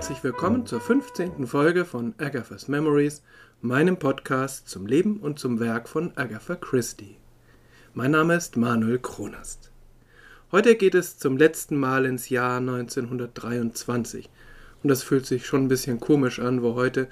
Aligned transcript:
herzlich 0.00 0.24
willkommen 0.24 0.64
zur 0.64 0.80
15. 0.80 1.46
Folge 1.46 1.84
von 1.84 2.14
Agatha's 2.16 2.68
Memories, 2.68 3.22
meinem 3.60 3.98
Podcast 3.98 4.66
zum 4.66 4.86
Leben 4.86 5.18
und 5.18 5.38
zum 5.38 5.60
Werk 5.60 5.90
von 5.90 6.16
Agatha 6.16 6.54
Christie. 6.54 7.18
Mein 7.92 8.12
Name 8.12 8.34
ist 8.34 8.56
Manuel 8.56 8.98
Kronast. 8.98 9.70
Heute 10.52 10.76
geht 10.76 10.94
es 10.94 11.18
zum 11.18 11.36
letzten 11.36 11.76
Mal 11.76 12.06
ins 12.06 12.30
Jahr 12.30 12.56
1923 12.60 14.30
und 14.82 14.88
das 14.88 15.02
fühlt 15.02 15.26
sich 15.26 15.44
schon 15.44 15.64
ein 15.64 15.68
bisschen 15.68 16.00
komisch 16.00 16.38
an, 16.38 16.62
wo 16.62 16.76
heute 16.76 17.06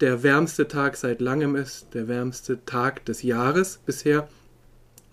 der 0.00 0.22
wärmste 0.22 0.68
Tag 0.68 0.98
seit 0.98 1.22
langem 1.22 1.56
ist, 1.56 1.94
der 1.94 2.08
wärmste 2.08 2.62
Tag 2.66 3.06
des 3.06 3.22
Jahres 3.22 3.78
bisher. 3.86 4.28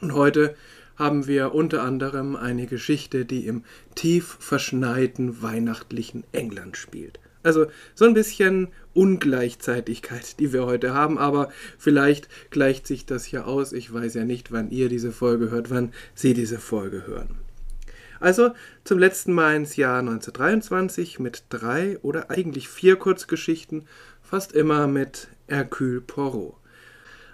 Und 0.02 0.14
heute 0.14 0.54
haben 0.96 1.28
wir 1.28 1.54
unter 1.54 1.84
anderem 1.84 2.36
eine 2.36 2.68
Geschichte, 2.68 3.26
die 3.26 3.48
im 3.48 3.64
tief 3.96 4.38
verschneiten 4.40 5.42
weihnachtlichen 5.42 6.24
England 6.32 6.78
spielt. 6.78 7.20
Also 7.44 7.68
so 7.94 8.06
ein 8.06 8.16
bisschen 8.16 8.70
Ungleichzeitigkeit, 8.96 10.40
die 10.40 10.52
wir 10.52 10.66
heute 10.66 10.96
haben, 10.96 11.20
aber 11.20 11.50
vielleicht 11.78 12.28
gleicht 12.50 12.88
sich 12.88 13.06
das 13.06 13.30
ja 13.30 13.44
aus. 13.44 13.72
Ich 13.72 13.94
weiß 13.94 14.16
ja 14.16 14.26
nicht, 14.26 14.52
wann 14.52 14.72
ihr 14.72 14.90
diese 14.90 15.12
Folge 15.12 15.52
hört, 15.52 15.70
wann 15.70 15.94
Sie 16.16 16.34
diese 16.34 16.58
Folge 16.58 17.06
hören. 17.06 17.36
Also 18.20 18.52
zum 18.84 18.98
letzten 18.98 19.34
Mal 19.34 19.56
ins 19.56 19.76
Jahr 19.76 20.00
1923 20.00 21.20
mit 21.20 21.44
drei 21.50 22.00
oder 22.00 22.32
eigentlich 22.32 22.68
vier 22.68 22.96
Kurzgeschichten, 22.96 23.84
fast 24.24 24.54
immer 24.54 24.88
mit 24.88 25.28
Hercule 25.48 26.02
Poirot. 26.02 26.56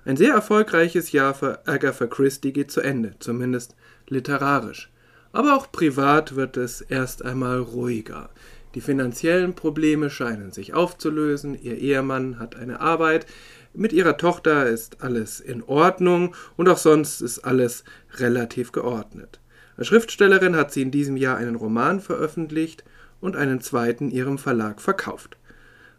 Ein 0.03 0.17
sehr 0.17 0.33
erfolgreiches 0.33 1.11
Jahr 1.11 1.35
für 1.35 1.67
Agatha 1.67 2.07
Christie 2.07 2.53
geht 2.53 2.71
zu 2.71 2.81
Ende, 2.81 3.13
zumindest 3.19 3.75
literarisch. 4.07 4.89
Aber 5.31 5.55
auch 5.55 5.71
privat 5.71 6.35
wird 6.35 6.57
es 6.57 6.81
erst 6.81 7.23
einmal 7.23 7.59
ruhiger. 7.59 8.31
Die 8.73 8.81
finanziellen 8.81 9.53
Probleme 9.53 10.09
scheinen 10.09 10.51
sich 10.51 10.73
aufzulösen, 10.73 11.61
ihr 11.61 11.77
Ehemann 11.77 12.39
hat 12.39 12.55
eine 12.55 12.79
Arbeit, 12.79 13.27
mit 13.73 13.93
ihrer 13.93 14.17
Tochter 14.17 14.65
ist 14.65 15.03
alles 15.03 15.39
in 15.39 15.61
Ordnung 15.63 16.35
und 16.57 16.67
auch 16.67 16.79
sonst 16.79 17.21
ist 17.21 17.39
alles 17.39 17.83
relativ 18.15 18.71
geordnet. 18.71 19.39
Als 19.77 19.87
Schriftstellerin 19.87 20.55
hat 20.55 20.73
sie 20.73 20.81
in 20.81 20.91
diesem 20.91 21.15
Jahr 21.15 21.37
einen 21.37 21.55
Roman 21.55 21.99
veröffentlicht 21.99 22.83
und 23.21 23.35
einen 23.35 23.61
zweiten 23.61 24.09
ihrem 24.09 24.39
Verlag 24.39 24.81
verkauft. 24.81 25.37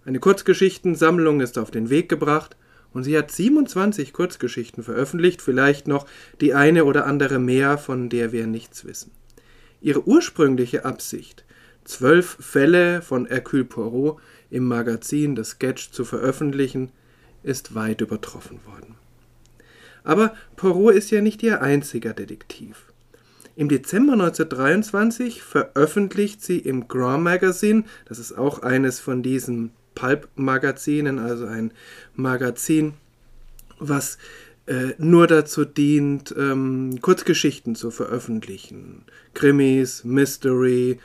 Eine 0.04 0.18
Kurzgeschichtensammlung 0.18 1.40
ist 1.40 1.56
auf 1.56 1.70
den 1.70 1.88
Weg 1.88 2.08
gebracht 2.08 2.56
und 2.92 3.04
sie 3.04 3.16
hat 3.16 3.30
27 3.30 4.12
Kurzgeschichten 4.12 4.82
veröffentlicht, 4.82 5.42
vielleicht 5.42 5.88
noch 5.88 6.06
die 6.40 6.54
eine 6.54 6.84
oder 6.84 7.06
andere 7.06 7.38
mehr, 7.38 7.78
von 7.78 8.08
der 8.08 8.32
wir 8.32 8.46
nichts 8.46 8.84
wissen. 8.84 9.12
Ihre 9.80 10.06
ursprüngliche 10.06 10.84
Absicht, 10.84 11.44
zwölf 11.84 12.36
Fälle 12.40 13.02
von 13.02 13.26
Hercule 13.26 13.64
Poirot 13.64 14.20
im 14.50 14.64
Magazin 14.66 15.36
The 15.36 15.44
Sketch 15.44 15.90
zu 15.90 16.04
veröffentlichen, 16.04 16.90
ist 17.42 17.74
weit 17.74 18.00
übertroffen 18.00 18.60
worden. 18.66 18.94
Aber 20.04 20.34
Poirot 20.56 20.94
ist 20.94 21.10
ja 21.10 21.20
nicht 21.20 21.42
ihr 21.42 21.62
einziger 21.62 22.12
Detektiv. 22.12 22.92
Im 23.54 23.68
Dezember 23.68 24.14
1923 24.14 25.42
veröffentlicht 25.42 26.42
sie 26.42 26.58
im 26.58 26.88
Grand 26.88 27.22
Magazine, 27.22 27.84
das 28.06 28.18
ist 28.18 28.32
auch 28.32 28.60
eines 28.60 28.98
von 28.98 29.22
diesen 29.22 29.72
Pulp-Magazinen, 29.94 31.18
also 31.18 31.46
ein 31.46 31.72
Magazin, 32.14 32.94
was 33.78 34.18
äh, 34.66 34.94
nur 34.98 35.26
dazu 35.26 35.64
dient, 35.64 36.34
ähm, 36.38 36.98
Kurzgeschichten 37.00 37.74
zu 37.74 37.90
veröffentlichen. 37.90 39.04
Krimis, 39.34 40.04
Mystery, 40.04 40.98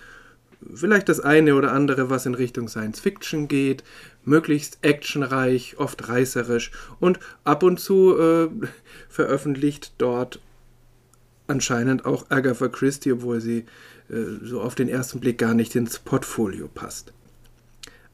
vielleicht 0.73 1.09
das 1.09 1.19
eine 1.19 1.55
oder 1.55 1.71
andere, 1.71 2.09
was 2.09 2.25
in 2.25 2.35
Richtung 2.35 2.67
Science 2.67 2.99
Fiction 2.99 3.47
geht, 3.47 3.83
möglichst 4.23 4.79
actionreich, 4.81 5.75
oft 5.77 6.07
reißerisch 6.07 6.71
und 6.99 7.19
ab 7.43 7.63
und 7.63 7.79
zu 7.79 8.17
äh, 8.17 8.49
veröffentlicht 9.09 9.93
dort 9.97 10.39
anscheinend 11.47 12.05
auch 12.05 12.29
Agatha 12.29 12.67
Christie, 12.67 13.13
obwohl 13.13 13.41
sie 13.41 13.65
äh, 14.09 14.43
so 14.43 14.61
auf 14.61 14.75
den 14.75 14.89
ersten 14.89 15.19
Blick 15.19 15.37
gar 15.37 15.53
nicht 15.53 15.75
ins 15.75 15.99
Portfolio 15.99 16.67
passt. 16.67 17.13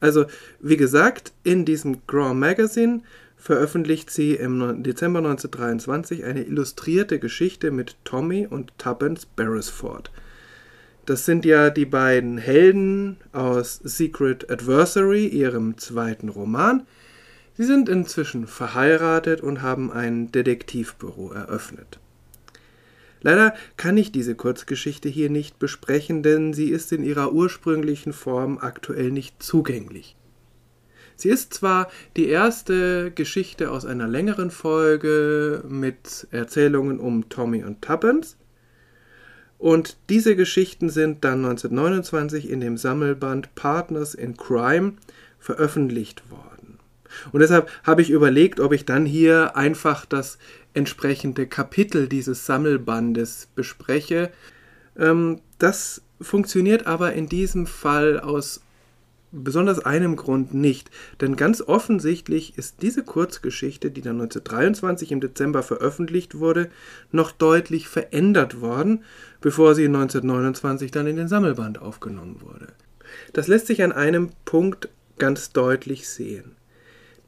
Also, 0.04 0.26
wie 0.60 0.76
gesagt, 0.76 1.32
in 1.44 1.64
diesem 1.64 2.06
Grand 2.06 2.38
Magazine 2.38 3.00
veröffentlicht 3.38 4.10
sie 4.10 4.34
im 4.34 4.82
Dezember 4.82 5.20
1923 5.20 6.24
eine 6.24 6.42
illustrierte 6.42 7.18
Geschichte 7.18 7.70
mit 7.70 7.96
Tommy 8.04 8.46
und 8.46 8.76
Tuppence 8.76 9.24
Beresford. 9.24 10.10
Das 11.06 11.24
sind 11.24 11.46
ja 11.46 11.70
die 11.70 11.86
beiden 11.86 12.36
Helden 12.36 13.16
aus 13.32 13.80
Secret 13.82 14.50
Adversary, 14.50 15.26
ihrem 15.26 15.78
zweiten 15.78 16.28
Roman. 16.28 16.86
Sie 17.56 17.64
sind 17.64 17.88
inzwischen 17.88 18.46
verheiratet 18.46 19.40
und 19.40 19.62
haben 19.62 19.90
ein 19.90 20.30
Detektivbüro 20.32 21.32
eröffnet. 21.32 21.98
Leider 23.24 23.54
kann 23.76 23.96
ich 23.96 24.12
diese 24.12 24.36
Kurzgeschichte 24.36 25.08
hier 25.08 25.30
nicht 25.30 25.58
besprechen, 25.58 26.22
denn 26.22 26.52
sie 26.52 26.68
ist 26.68 26.92
in 26.92 27.02
ihrer 27.02 27.32
ursprünglichen 27.32 28.12
Form 28.12 28.58
aktuell 28.58 29.10
nicht 29.10 29.42
zugänglich. 29.42 30.14
Sie 31.16 31.30
ist 31.30 31.54
zwar 31.54 31.90
die 32.16 32.28
erste 32.28 33.10
Geschichte 33.12 33.70
aus 33.70 33.86
einer 33.86 34.06
längeren 34.06 34.50
Folge 34.50 35.64
mit 35.66 36.28
Erzählungen 36.30 37.00
um 37.00 37.28
Tommy 37.28 37.64
und 37.64 37.82
Tuppence, 37.82 38.36
und 39.56 39.96
diese 40.10 40.36
Geschichten 40.36 40.90
sind 40.90 41.24
dann 41.24 41.44
1929 41.44 42.50
in 42.50 42.60
dem 42.60 42.76
Sammelband 42.76 43.54
Partners 43.54 44.12
in 44.12 44.36
Crime 44.36 44.92
veröffentlicht 45.38 46.30
worden. 46.30 46.78
Und 47.32 47.40
deshalb 47.40 47.70
habe 47.82 48.02
ich 48.02 48.10
überlegt, 48.10 48.60
ob 48.60 48.72
ich 48.72 48.84
dann 48.84 49.06
hier 49.06 49.56
einfach 49.56 50.04
das 50.04 50.36
entsprechende 50.74 51.46
Kapitel 51.46 52.08
dieses 52.08 52.46
Sammelbandes 52.46 53.48
bespreche. 53.54 54.30
Ähm, 54.98 55.40
das 55.58 56.02
funktioniert 56.20 56.86
aber 56.86 57.12
in 57.14 57.28
diesem 57.28 57.66
Fall 57.66 58.20
aus 58.20 58.60
besonders 59.34 59.80
einem 59.80 60.14
Grund 60.16 60.54
nicht, 60.54 60.90
denn 61.20 61.36
ganz 61.36 61.60
offensichtlich 61.60 62.56
ist 62.56 62.82
diese 62.82 63.02
Kurzgeschichte, 63.02 63.90
die 63.90 64.00
dann 64.00 64.20
1923 64.20 65.10
im 65.10 65.20
Dezember 65.20 65.62
veröffentlicht 65.62 66.38
wurde, 66.38 66.70
noch 67.10 67.32
deutlich 67.32 67.88
verändert 67.88 68.60
worden, 68.60 69.02
bevor 69.40 69.74
sie 69.74 69.86
1929 69.86 70.90
dann 70.92 71.06
in 71.06 71.16
den 71.16 71.28
Sammelband 71.28 71.80
aufgenommen 71.80 72.40
wurde. 72.42 72.68
Das 73.32 73.48
lässt 73.48 73.66
sich 73.66 73.82
an 73.82 73.92
einem 73.92 74.30
Punkt 74.44 74.88
ganz 75.18 75.52
deutlich 75.52 76.08
sehen. 76.08 76.52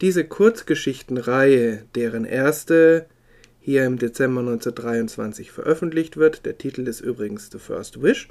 Diese 0.01 0.25
Kurzgeschichtenreihe, 0.25 1.85
deren 1.95 2.25
erste 2.25 3.07
hier 3.67 3.85
im 3.85 3.99
Dezember 3.99 4.41
1923 4.43 5.51
veröffentlicht 5.51 6.17
wird. 6.17 6.47
Der 6.47 6.57
Titel 6.57 6.87
ist 6.87 7.01
übrigens 7.01 7.51
The 7.51 7.59
First 7.59 8.01
Wish. 8.01 8.29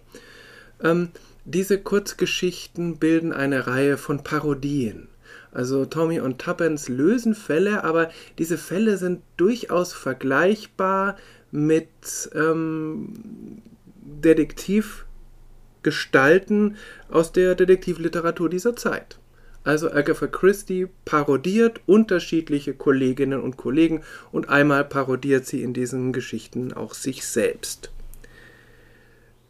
Ähm, 0.82 1.10
diese 1.44 1.78
Kurzgeschichten 1.78 3.00
bilden 3.00 3.34
eine 3.34 3.68
Reihe 3.68 3.98
von 3.98 4.24
Parodien. 4.24 5.10
Also 5.52 5.84
Tommy 5.84 6.22
und 6.22 6.40
Tuppence 6.40 6.88
lösen 6.88 7.36
Fälle, 7.36 7.84
aber 7.84 8.12
diese 8.38 8.58
Fälle 8.58 8.96
sind 8.96 9.24
durchaus 9.36 9.92
vergleichbar 9.92 11.18
mit 11.52 11.90
ähm, 12.34 13.62
Detektivgestalten 14.06 16.78
aus 17.10 17.34
der 17.34 17.56
Detektivliteratur 17.56 18.50
dieser 18.50 18.78
Zeit. 18.78 19.20
Also 19.66 19.92
Agatha 19.92 20.28
Christie 20.28 20.88
parodiert 21.06 21.82
unterschiedliche 21.88 22.76
Kolleginnen 22.76 23.42
und 23.42 23.58
Kollegen 23.58 24.04
und 24.32 24.48
einmal 24.48 24.86
parodiert 24.86 25.48
sie 25.48 25.64
in 25.64 25.74
diesen 25.74 26.14
Geschichten 26.14 26.72
auch 26.72 26.94
sich 26.94 27.26
selbst. 27.26 27.92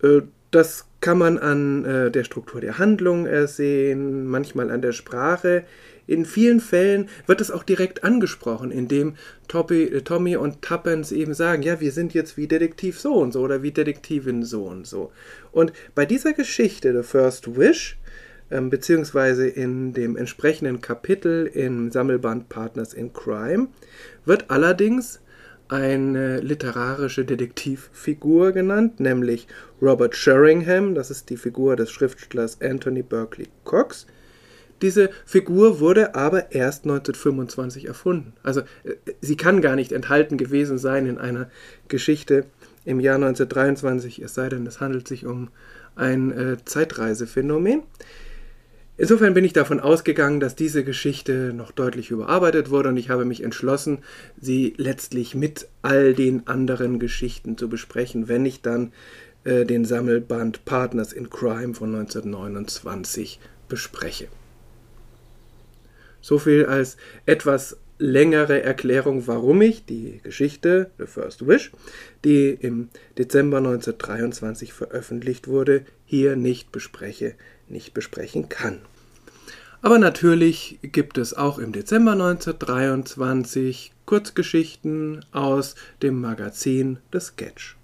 Äh, 0.01 0.21
das 0.51 0.85
kann 1.01 1.17
man 1.17 1.37
an 1.37 1.83
äh, 1.83 2.11
der 2.11 2.23
Struktur 2.23 2.61
der 2.61 2.77
Handlung 2.77 3.25
ersehen, 3.25 4.25
manchmal 4.25 4.71
an 4.71 4.81
der 4.81 4.93
Sprache. 4.93 5.65
In 6.07 6.23
vielen 6.23 6.61
Fällen 6.61 7.09
wird 7.27 7.41
es 7.41 7.51
auch 7.51 7.63
direkt 7.63 8.05
angesprochen, 8.05 8.71
indem 8.71 9.15
äh, 9.69 10.01
Tommy 10.01 10.37
und 10.37 10.61
Tuppence 10.61 11.11
eben 11.11 11.33
sagen, 11.33 11.61
ja, 11.61 11.81
wir 11.81 11.91
sind 11.91 12.13
jetzt 12.13 12.37
wie 12.37 12.47
Detektiv 12.47 13.01
so 13.01 13.15
und 13.15 13.33
so 13.33 13.41
oder 13.41 13.63
wie 13.63 13.71
Detektivin 13.71 14.43
so 14.43 14.63
und 14.63 14.87
so. 14.87 15.11
Und 15.51 15.73
bei 15.93 16.05
dieser 16.05 16.31
Geschichte, 16.31 16.93
The 16.95 17.05
First 17.05 17.57
Wish, 17.57 17.97
ähm, 18.51 18.69
beziehungsweise 18.69 19.47
in 19.47 19.93
dem 19.93 20.17
entsprechenden 20.17 20.81
Kapitel 20.81 21.47
im 21.47 21.91
Sammelband 21.91 22.49
Partners 22.49 22.93
in 22.93 23.13
Crime, 23.13 23.67
wird 24.25 24.49
allerdings 24.49 25.19
eine 25.67 26.41
literarische 26.41 27.25
Detektivfigur 27.25 28.51
genannt, 28.51 28.99
nämlich 28.99 29.47
Robert 29.81 30.15
Sheringham, 30.15 30.93
das 30.93 31.09
ist 31.09 31.29
die 31.29 31.37
Figur 31.37 31.75
des 31.75 31.89
Schriftstellers 31.91 32.61
Anthony 32.61 33.01
Berkeley 33.01 33.47
Cox. 33.63 34.05
Diese 34.81 35.09
Figur 35.25 35.79
wurde 35.79 36.15
aber 36.15 36.51
erst 36.51 36.83
1925 36.83 37.85
erfunden. 37.87 38.33
Also 38.43 38.61
äh, 38.83 38.95
sie 39.21 39.37
kann 39.37 39.61
gar 39.61 39.75
nicht 39.75 39.91
enthalten 39.91 40.37
gewesen 40.37 40.77
sein 40.77 41.07
in 41.07 41.17
einer 41.17 41.49
Geschichte 41.87 42.45
im 42.83 42.99
Jahr 42.99 43.15
1923, 43.15 44.19
es 44.19 44.35
sei 44.35 44.49
denn, 44.49 44.67
es 44.67 44.79
handelt 44.79 45.07
sich 45.07 45.25
um 45.25 45.49
ein 45.95 46.31
äh, 46.31 46.57
Zeitreisephänomen. 46.63 47.83
Insofern 48.97 49.33
bin 49.33 49.43
ich 49.43 49.51
davon 49.51 49.81
ausgegangen, 49.81 50.39
dass 50.39 50.55
diese 50.55 50.85
Geschichte 50.85 51.51
noch 51.53 51.71
deutlich 51.71 52.11
überarbeitet 52.11 52.69
wurde 52.69 52.89
und 52.89 52.97
ich 52.97 53.09
habe 53.09 53.25
mich 53.25 53.43
entschlossen, 53.43 53.99
sie 54.39 54.73
letztlich 54.77 55.35
mit 55.35 55.67
all 55.81 56.13
den 56.13 56.47
anderen 56.47 56.97
Geschichten 56.97 57.57
zu 57.57 57.67
besprechen, 57.67 58.29
wenn 58.29 58.45
ich 58.45 58.61
dann 58.61 58.93
äh, 59.43 59.65
den 59.65 59.83
Sammelband 59.83 60.63
Partners 60.63 61.11
in 61.11 61.29
Crime 61.29 61.73
von 61.73 61.93
1929 61.93 63.39
bespreche. 63.67 64.27
So 66.21 66.39
viel 66.39 66.65
als 66.65 66.95
etwas 67.25 67.77
längere 67.97 68.61
Erklärung, 68.61 69.27
warum 69.27 69.61
ich 69.61 69.85
die 69.85 70.19
Geschichte 70.23 70.89
The 70.97 71.05
First 71.05 71.47
Wish, 71.47 71.71
die 72.23 72.49
im 72.49 72.89
Dezember 73.17 73.57
1923 73.57 74.73
veröffentlicht 74.73 75.47
wurde, 75.47 75.85
hier 76.05 76.35
nicht 76.35 76.71
bespreche, 76.71 77.35
nicht 77.67 77.93
besprechen 77.93 78.49
kann. 78.49 78.79
Aber 79.81 79.99
natürlich 79.99 80.79
gibt 80.81 81.17
es 81.17 81.33
auch 81.33 81.59
im 81.59 81.71
Dezember 81.71 82.13
1923 82.13 83.91
Kurzgeschichten 84.05 85.23
aus 85.31 85.75
dem 86.01 86.19
Magazin 86.21 86.97
The 87.11 87.19
Sketch. 87.19 87.75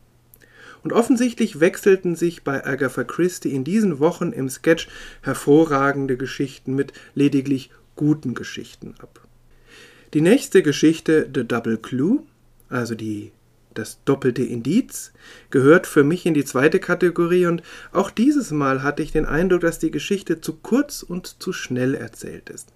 Und 0.83 0.93
offensichtlich 0.93 1.59
wechselten 1.59 2.15
sich 2.15 2.43
bei 2.43 2.65
Agatha 2.65 3.03
Christie 3.03 3.53
in 3.53 3.63
diesen 3.63 3.99
Wochen 3.99 4.31
im 4.31 4.49
Sketch 4.49 4.87
hervorragende 5.21 6.17
Geschichten 6.17 6.73
mit 6.73 6.93
lediglich 7.13 7.69
guten 7.95 8.33
Geschichten 8.33 8.95
ab. 8.99 9.27
Die 10.15 10.21
nächste 10.21 10.63
Geschichte, 10.63 11.29
The 11.33 11.47
Double 11.47 11.77
Clue, 11.77 12.23
also 12.67 12.95
die 12.95 13.31
das 13.73 14.03
doppelte 14.03 14.43
Indiz, 14.43 15.13
gehört 15.49 15.87
für 15.87 16.03
mich 16.03 16.25
in 16.25 16.33
die 16.33 16.45
zweite 16.45 16.79
Kategorie 16.79 17.45
und 17.45 17.63
auch 17.91 18.11
dieses 18.11 18.51
Mal 18.51 18.83
hatte 18.83 19.03
ich 19.03 19.11
den 19.11 19.25
Eindruck, 19.25 19.61
dass 19.61 19.79
die 19.79 19.91
Geschichte 19.91 20.41
zu 20.41 20.53
kurz 20.53 21.03
und 21.03 21.41
zu 21.41 21.53
schnell 21.53 21.95
erzählt 21.95 22.49
ist. 22.49 22.73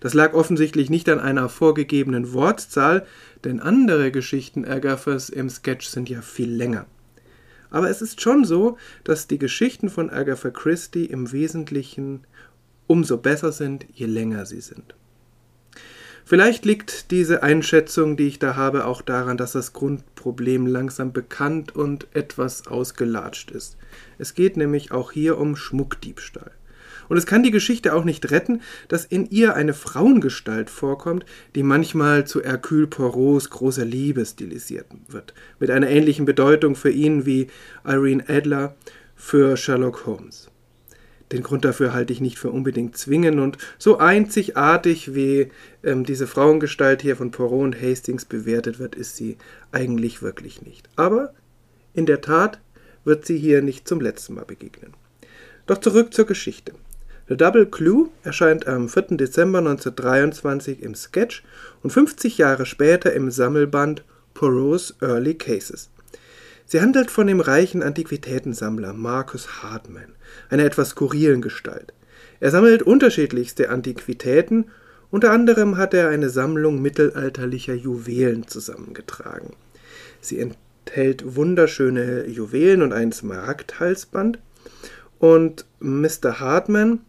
Das 0.00 0.14
lag 0.14 0.34
offensichtlich 0.34 0.90
nicht 0.90 1.08
an 1.08 1.20
einer 1.20 1.48
vorgegebenen 1.48 2.32
Wortzahl, 2.32 3.06
denn 3.44 3.60
andere 3.60 4.10
Geschichten 4.10 4.64
Agathas 4.64 5.28
im 5.28 5.48
Sketch 5.48 5.86
sind 5.86 6.08
ja 6.08 6.20
viel 6.22 6.50
länger. 6.50 6.86
Aber 7.70 7.90
es 7.90 8.02
ist 8.02 8.20
schon 8.20 8.44
so, 8.44 8.78
dass 9.02 9.26
die 9.26 9.38
Geschichten 9.38 9.90
von 9.90 10.10
Agatha 10.10 10.50
Christie 10.50 11.06
im 11.06 11.32
Wesentlichen 11.32 12.24
umso 12.86 13.16
besser 13.16 13.50
sind, 13.50 13.86
je 13.92 14.06
länger 14.06 14.46
sie 14.46 14.60
sind. 14.60 14.94
Vielleicht 16.26 16.64
liegt 16.64 17.10
diese 17.10 17.42
Einschätzung, 17.42 18.16
die 18.16 18.28
ich 18.28 18.38
da 18.38 18.56
habe, 18.56 18.86
auch 18.86 19.02
daran, 19.02 19.36
dass 19.36 19.52
das 19.52 19.74
Grundproblem 19.74 20.66
langsam 20.66 21.12
bekannt 21.12 21.76
und 21.76 22.06
etwas 22.14 22.66
ausgelatscht 22.66 23.50
ist. 23.50 23.76
Es 24.16 24.34
geht 24.34 24.56
nämlich 24.56 24.90
auch 24.90 25.12
hier 25.12 25.36
um 25.36 25.54
Schmuckdiebstahl. 25.54 26.52
Und 27.10 27.18
es 27.18 27.26
kann 27.26 27.42
die 27.42 27.50
Geschichte 27.50 27.92
auch 27.94 28.04
nicht 28.04 28.30
retten, 28.30 28.62
dass 28.88 29.04
in 29.04 29.28
ihr 29.28 29.54
eine 29.54 29.74
Frauengestalt 29.74 30.70
vorkommt, 30.70 31.26
die 31.54 31.62
manchmal 31.62 32.26
zu 32.26 32.42
Hercule 32.42 32.86
Poirots 32.86 33.50
großer 33.50 33.84
Liebe 33.84 34.24
stilisiert 34.24 34.86
wird, 35.08 35.34
mit 35.58 35.70
einer 35.70 35.88
ähnlichen 35.88 36.24
Bedeutung 36.24 36.74
für 36.74 36.90
ihn 36.90 37.26
wie 37.26 37.48
Irene 37.84 38.24
Adler 38.28 38.74
für 39.14 39.58
Sherlock 39.58 40.06
Holmes. 40.06 40.50
Den 41.34 41.42
Grund 41.42 41.64
dafür 41.64 41.92
halte 41.92 42.12
ich 42.12 42.20
nicht 42.20 42.38
für 42.38 42.52
unbedingt 42.52 42.96
zwingend 42.96 43.40
und 43.40 43.58
so 43.76 43.98
einzigartig 43.98 45.16
wie 45.16 45.50
ähm, 45.82 46.04
diese 46.04 46.28
Frauengestalt 46.28 47.02
hier 47.02 47.16
von 47.16 47.32
Poirot 47.32 47.64
und 47.64 47.82
Hastings 47.82 48.24
bewertet 48.24 48.78
wird, 48.78 48.94
ist 48.94 49.16
sie 49.16 49.36
eigentlich 49.72 50.22
wirklich 50.22 50.62
nicht. 50.62 50.88
Aber 50.94 51.34
in 51.92 52.06
der 52.06 52.20
Tat 52.20 52.60
wird 53.02 53.26
sie 53.26 53.36
hier 53.36 53.62
nicht 53.62 53.88
zum 53.88 54.00
letzten 54.00 54.34
Mal 54.34 54.44
begegnen. 54.44 54.94
Doch 55.66 55.78
zurück 55.78 56.14
zur 56.14 56.26
Geschichte. 56.26 56.72
The 57.28 57.36
Double 57.36 57.66
Clue 57.66 58.10
erscheint 58.22 58.68
am 58.68 58.88
4. 58.88 59.16
Dezember 59.16 59.58
1923 59.58 60.84
im 60.84 60.94
Sketch 60.94 61.42
und 61.82 61.90
50 61.90 62.38
Jahre 62.38 62.64
später 62.64 63.12
im 63.12 63.32
Sammelband 63.32 64.04
Poirot's 64.34 64.94
Early 65.00 65.34
Cases. 65.34 65.90
Sie 66.66 66.80
handelt 66.80 67.10
von 67.10 67.26
dem 67.26 67.40
reichen 67.40 67.82
Antiquitätensammler 67.82 68.92
Marcus 68.92 69.62
Hartman, 69.62 70.14
einer 70.48 70.64
etwas 70.64 70.90
skurrilen 70.90 71.42
Gestalt. 71.42 71.92
Er 72.40 72.50
sammelt 72.50 72.82
unterschiedlichste 72.82 73.70
Antiquitäten, 73.70 74.66
unter 75.10 75.30
anderem 75.30 75.76
hat 75.76 75.94
er 75.94 76.08
eine 76.08 76.28
Sammlung 76.28 76.82
mittelalterlicher 76.82 77.74
Juwelen 77.74 78.48
zusammengetragen. 78.48 79.54
Sie 80.20 80.40
enthält 80.40 81.36
wunderschöne 81.36 82.26
Juwelen 82.26 82.82
und 82.82 82.92
ein 82.92 83.12
Smaragdhalsband. 83.12 84.38
Und 85.18 85.66
Mr. 85.80 86.40
Hartman 86.40 87.00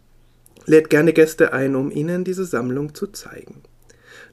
lädt 0.66 0.90
gerne 0.90 1.14
Gäste 1.14 1.54
ein, 1.54 1.76
um 1.76 1.92
ihnen 1.92 2.24
diese 2.24 2.46
Sammlung 2.46 2.94
zu 2.94 3.08
zeigen. 3.08 3.64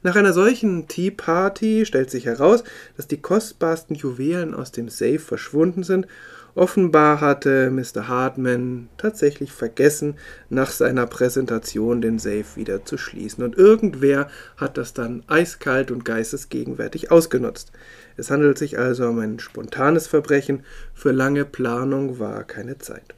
Nach 0.03 0.17
einer 0.17 0.33
solchen 0.33 0.89
Tea 0.89 1.11
Party 1.11 1.85
stellt 1.85 2.11
sich 2.11 2.25
heraus, 2.25 2.65
dass 2.97 3.07
die 3.07 3.21
kostbarsten 3.21 3.95
Juwelen 3.95 4.53
aus 4.53 4.73
dem 4.73 4.89
Safe 4.89 5.19
verschwunden 5.19 5.83
sind. 5.83 6.07
Offenbar 6.55 7.21
hatte 7.21 7.71
Mr. 7.71 8.09
Hartman 8.09 8.89
tatsächlich 8.97 9.53
vergessen, 9.53 10.15
nach 10.49 10.71
seiner 10.71 11.07
Präsentation 11.07 12.01
den 12.01 12.19
Safe 12.19 12.45
wieder 12.55 12.83
zu 12.83 12.97
schließen. 12.97 13.45
Und 13.45 13.57
irgendwer 13.57 14.29
hat 14.57 14.77
das 14.77 14.93
dann 14.93 15.23
eiskalt 15.27 15.89
und 15.89 16.03
geistesgegenwärtig 16.03 17.09
ausgenutzt. 17.09 17.71
Es 18.17 18.29
handelt 18.29 18.57
sich 18.57 18.77
also 18.77 19.07
um 19.07 19.19
ein 19.19 19.39
spontanes 19.39 20.07
Verbrechen. 20.07 20.63
Für 20.93 21.11
lange 21.11 21.45
Planung 21.45 22.19
war 22.19 22.43
keine 22.43 22.77
Zeit. 22.77 23.15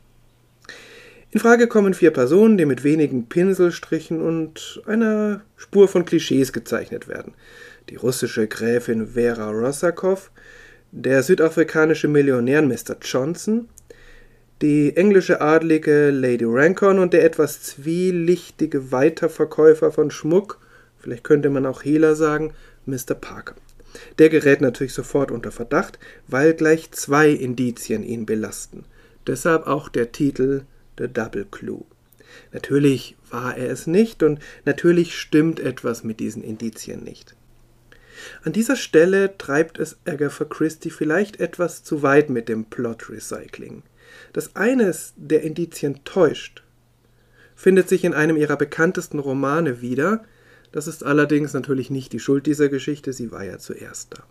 In 1.35 1.41
Frage 1.41 1.67
kommen 1.67 1.93
vier 1.93 2.11
Personen, 2.11 2.57
die 2.57 2.63
mit 2.63 2.85
wenigen 2.85 3.27
Pinselstrichen 3.27 4.21
und 4.21 4.81
einer 4.85 5.41
Spur 5.57 5.89
von 5.89 6.05
Klischees 6.05 6.53
gezeichnet 6.53 7.09
werden. 7.09 7.33
Die 7.89 7.97
russische 7.97 8.47
Gräfin 8.47 9.05
Vera 9.07 9.49
Rossakow, 9.51 10.31
der 10.93 11.23
südafrikanische 11.23 12.07
Millionär 12.07 12.61
Mr. 12.61 12.95
Johnson, 13.01 13.67
die 14.61 14.95
englische 14.95 15.41
Adlige 15.41 16.09
Lady 16.09 16.45
Rancon 16.47 16.99
und 16.99 17.11
der 17.11 17.25
etwas 17.25 17.61
zwielichtige 17.61 18.93
Weiterverkäufer 18.93 19.91
von 19.91 20.11
Schmuck, 20.11 20.61
vielleicht 20.99 21.25
könnte 21.25 21.49
man 21.49 21.65
auch 21.65 21.83
Hehler 21.83 22.15
sagen, 22.15 22.53
Mr. 22.85 23.13
Parker. 23.13 23.55
Der 24.19 24.29
gerät 24.29 24.61
natürlich 24.61 24.93
sofort 24.93 25.31
unter 25.31 25.51
Verdacht, 25.51 25.99
weil 26.29 26.53
gleich 26.53 26.91
zwei 26.91 27.29
Indizien 27.29 28.03
ihn 28.03 28.25
belasten. 28.25 28.85
Deshalb 29.27 29.67
auch 29.67 29.89
der 29.89 30.13
Titel 30.13 30.61
The 30.97 31.07
Double 31.07 31.45
Clue. 31.45 31.85
Natürlich 32.51 33.15
war 33.29 33.57
er 33.57 33.69
es 33.69 33.87
nicht 33.87 34.23
und 34.23 34.39
natürlich 34.65 35.17
stimmt 35.17 35.59
etwas 35.59 36.03
mit 36.03 36.19
diesen 36.19 36.43
Indizien 36.43 37.03
nicht. 37.03 37.35
An 38.43 38.53
dieser 38.53 38.75
Stelle 38.75 39.37
treibt 39.37 39.77
es 39.77 39.97
Agatha 40.05 40.45
Christie 40.45 40.89
vielleicht 40.89 41.39
etwas 41.39 41.83
zu 41.83 42.01
weit 42.01 42.29
mit 42.29 42.49
dem 42.49 42.65
Plot 42.65 43.09
Recycling. 43.09 43.83
Dass 44.33 44.55
eines 44.55 45.13
der 45.17 45.43
Indizien 45.43 46.03
täuscht, 46.05 46.63
findet 47.55 47.89
sich 47.89 48.03
in 48.03 48.13
einem 48.13 48.37
ihrer 48.37 48.57
bekanntesten 48.57 49.19
Romane 49.19 49.81
wieder. 49.81 50.23
Das 50.71 50.87
ist 50.87 51.03
allerdings 51.03 51.53
natürlich 51.53 51.89
nicht 51.89 52.13
die 52.13 52.19
Schuld 52.19 52.45
dieser 52.45 52.69
Geschichte, 52.69 53.13
sie 53.13 53.31
war 53.31 53.43
ja 53.43 53.57
zuerst 53.57 54.13
da. 54.13 54.23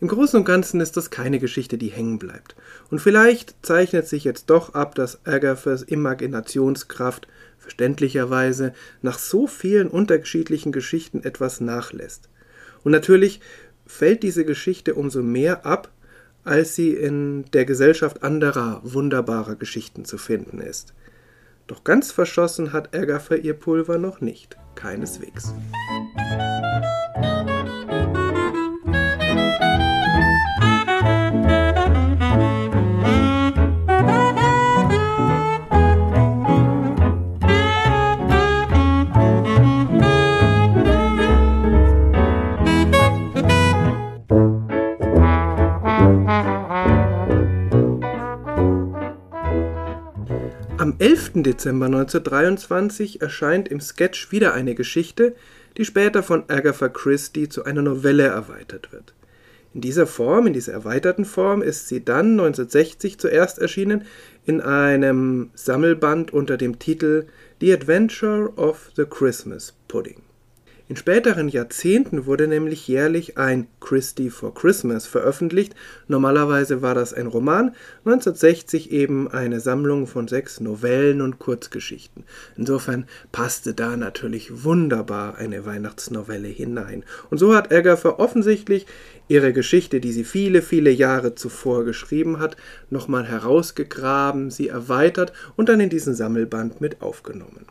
Im 0.00 0.08
Großen 0.08 0.38
und 0.38 0.44
Ganzen 0.44 0.80
ist 0.80 0.96
das 0.96 1.10
keine 1.10 1.38
Geschichte, 1.38 1.78
die 1.78 1.88
hängen 1.88 2.18
bleibt. 2.18 2.54
Und 2.90 3.00
vielleicht 3.00 3.54
zeichnet 3.62 4.06
sich 4.06 4.24
jetzt 4.24 4.50
doch 4.50 4.74
ab, 4.74 4.94
dass 4.94 5.26
Agathas 5.26 5.82
Imaginationskraft 5.82 7.26
verständlicherweise 7.58 8.72
nach 9.02 9.18
so 9.18 9.46
vielen 9.46 9.88
unterschiedlichen 9.88 10.72
Geschichten 10.72 11.22
etwas 11.22 11.60
nachlässt. 11.60 12.28
Und 12.82 12.92
natürlich 12.92 13.40
fällt 13.86 14.22
diese 14.22 14.44
Geschichte 14.44 14.94
umso 14.94 15.22
mehr 15.22 15.66
ab, 15.66 15.90
als 16.44 16.74
sie 16.74 16.94
in 16.94 17.44
der 17.52 17.64
Gesellschaft 17.64 18.22
anderer 18.22 18.80
wunderbarer 18.82 19.56
Geschichten 19.56 20.04
zu 20.04 20.16
finden 20.16 20.60
ist. 20.60 20.94
Doch 21.66 21.84
ganz 21.84 22.10
verschossen 22.10 22.72
hat 22.72 22.96
Agatha 22.96 23.34
ihr 23.34 23.54
Pulver 23.54 23.98
noch 23.98 24.20
nicht, 24.20 24.56
keineswegs. 24.74 25.52
Am 27.14 27.29
11. 51.00 51.30
Dezember 51.36 51.86
1923 51.86 53.22
erscheint 53.22 53.68
im 53.68 53.80
Sketch 53.80 54.32
wieder 54.32 54.52
eine 54.52 54.74
Geschichte, 54.74 55.34
die 55.78 55.86
später 55.86 56.22
von 56.22 56.44
Agatha 56.48 56.90
Christie 56.90 57.48
zu 57.48 57.64
einer 57.64 57.80
Novelle 57.80 58.24
erweitert 58.24 58.92
wird. 58.92 59.14
In 59.72 59.80
dieser 59.80 60.06
Form, 60.06 60.46
in 60.46 60.52
dieser 60.52 60.74
erweiterten 60.74 61.24
Form, 61.24 61.62
ist 61.62 61.88
sie 61.88 62.04
dann 62.04 62.32
1960 62.32 63.18
zuerst 63.18 63.58
erschienen 63.60 64.04
in 64.44 64.60
einem 64.60 65.48
Sammelband 65.54 66.34
unter 66.34 66.58
dem 66.58 66.78
Titel 66.78 67.28
The 67.62 67.72
Adventure 67.72 68.52
of 68.56 68.90
the 68.94 69.06
Christmas 69.06 69.72
Pudding. 69.88 70.20
In 70.90 70.96
späteren 70.96 71.48
Jahrzehnten 71.48 72.26
wurde 72.26 72.48
nämlich 72.48 72.88
jährlich 72.88 73.38
ein 73.38 73.68
Christie 73.78 74.28
for 74.28 74.52
Christmas 74.52 75.06
veröffentlicht. 75.06 75.76
Normalerweise 76.08 76.82
war 76.82 76.96
das 76.96 77.14
ein 77.14 77.28
Roman, 77.28 77.76
1960 78.04 78.90
eben 78.90 79.28
eine 79.28 79.60
Sammlung 79.60 80.08
von 80.08 80.26
sechs 80.26 80.58
Novellen 80.58 81.20
und 81.20 81.38
Kurzgeschichten. 81.38 82.24
Insofern 82.56 83.06
passte 83.30 83.72
da 83.72 83.96
natürlich 83.96 84.64
wunderbar 84.64 85.36
eine 85.38 85.64
Weihnachtsnovelle 85.64 86.48
hinein. 86.48 87.04
Und 87.30 87.38
so 87.38 87.54
hat 87.54 87.72
Agatha 87.72 88.18
offensichtlich 88.18 88.86
ihre 89.28 89.52
Geschichte, 89.52 90.00
die 90.00 90.10
sie 90.10 90.24
viele, 90.24 90.60
viele 90.60 90.90
Jahre 90.90 91.36
zuvor 91.36 91.84
geschrieben 91.84 92.40
hat, 92.40 92.56
nochmal 92.90 93.26
herausgegraben, 93.28 94.50
sie 94.50 94.66
erweitert 94.66 95.32
und 95.54 95.68
dann 95.68 95.78
in 95.78 95.88
diesen 95.88 96.16
Sammelband 96.16 96.80
mit 96.80 97.00
aufgenommen. 97.00 97.66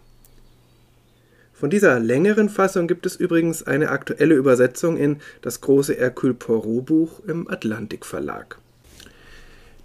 Von 1.60 1.70
dieser 1.70 2.00
längeren 2.00 2.48
Fassung 2.48 2.88
gibt 2.88 3.06
es 3.06 3.18
übrigens 3.18 3.64
eine 3.64 3.90
aktuelle 3.90 4.36
Übersetzung 4.36 4.96
in 4.96 5.18
das 5.42 5.60
große 5.60 5.94
Hercule 5.94 6.34
Poirot 6.34 6.86
Buch 6.86 7.20
im 7.28 7.50
Atlantik 7.52 8.06
Verlag. 8.06 8.60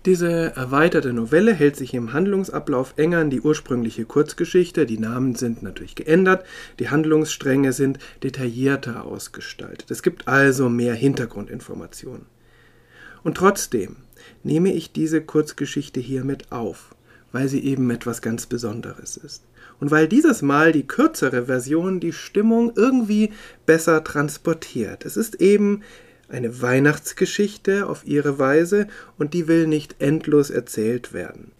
Diese 0.06 0.54
erweiterte 0.54 1.12
Novelle 1.12 1.52
hält 1.52 1.74
sich 1.74 1.92
im 1.92 2.12
Handlungsablauf 2.12 2.94
enger 2.96 3.18
an 3.18 3.30
die 3.30 3.40
ursprüngliche 3.40 4.04
Kurzgeschichte, 4.04 4.86
die 4.86 4.98
Namen 4.98 5.34
sind 5.34 5.64
natürlich 5.64 5.96
geändert, 5.96 6.46
die 6.78 6.90
Handlungsstränge 6.90 7.72
sind 7.72 7.98
detaillierter 8.22 9.04
ausgestaltet. 9.04 9.90
Es 9.90 10.04
gibt 10.04 10.28
also 10.28 10.68
mehr 10.68 10.94
Hintergrundinformationen. 10.94 12.26
Und 13.24 13.36
trotzdem 13.36 13.96
nehme 14.44 14.72
ich 14.72 14.92
diese 14.92 15.22
Kurzgeschichte 15.22 15.98
hier 15.98 16.22
mit 16.22 16.52
auf, 16.52 16.94
weil 17.34 17.48
sie 17.48 17.64
eben 17.64 17.90
etwas 17.90 18.22
ganz 18.22 18.46
Besonderes 18.46 19.16
ist 19.16 19.42
und 19.80 19.90
weil 19.90 20.08
dieses 20.08 20.40
Mal 20.40 20.72
die 20.72 20.86
kürzere 20.86 21.46
Version 21.46 22.00
die 22.00 22.12
Stimmung 22.12 22.72
irgendwie 22.76 23.32
besser 23.66 24.04
transportiert. 24.04 25.04
Es 25.04 25.16
ist 25.16 25.40
eben 25.40 25.82
eine 26.28 26.62
Weihnachtsgeschichte 26.62 27.86
auf 27.86 28.06
ihre 28.06 28.38
Weise 28.38 28.86
und 29.18 29.34
die 29.34 29.48
will 29.48 29.66
nicht 29.66 29.96
endlos 29.98 30.50
erzählt 30.50 31.12
werden. 31.12 31.50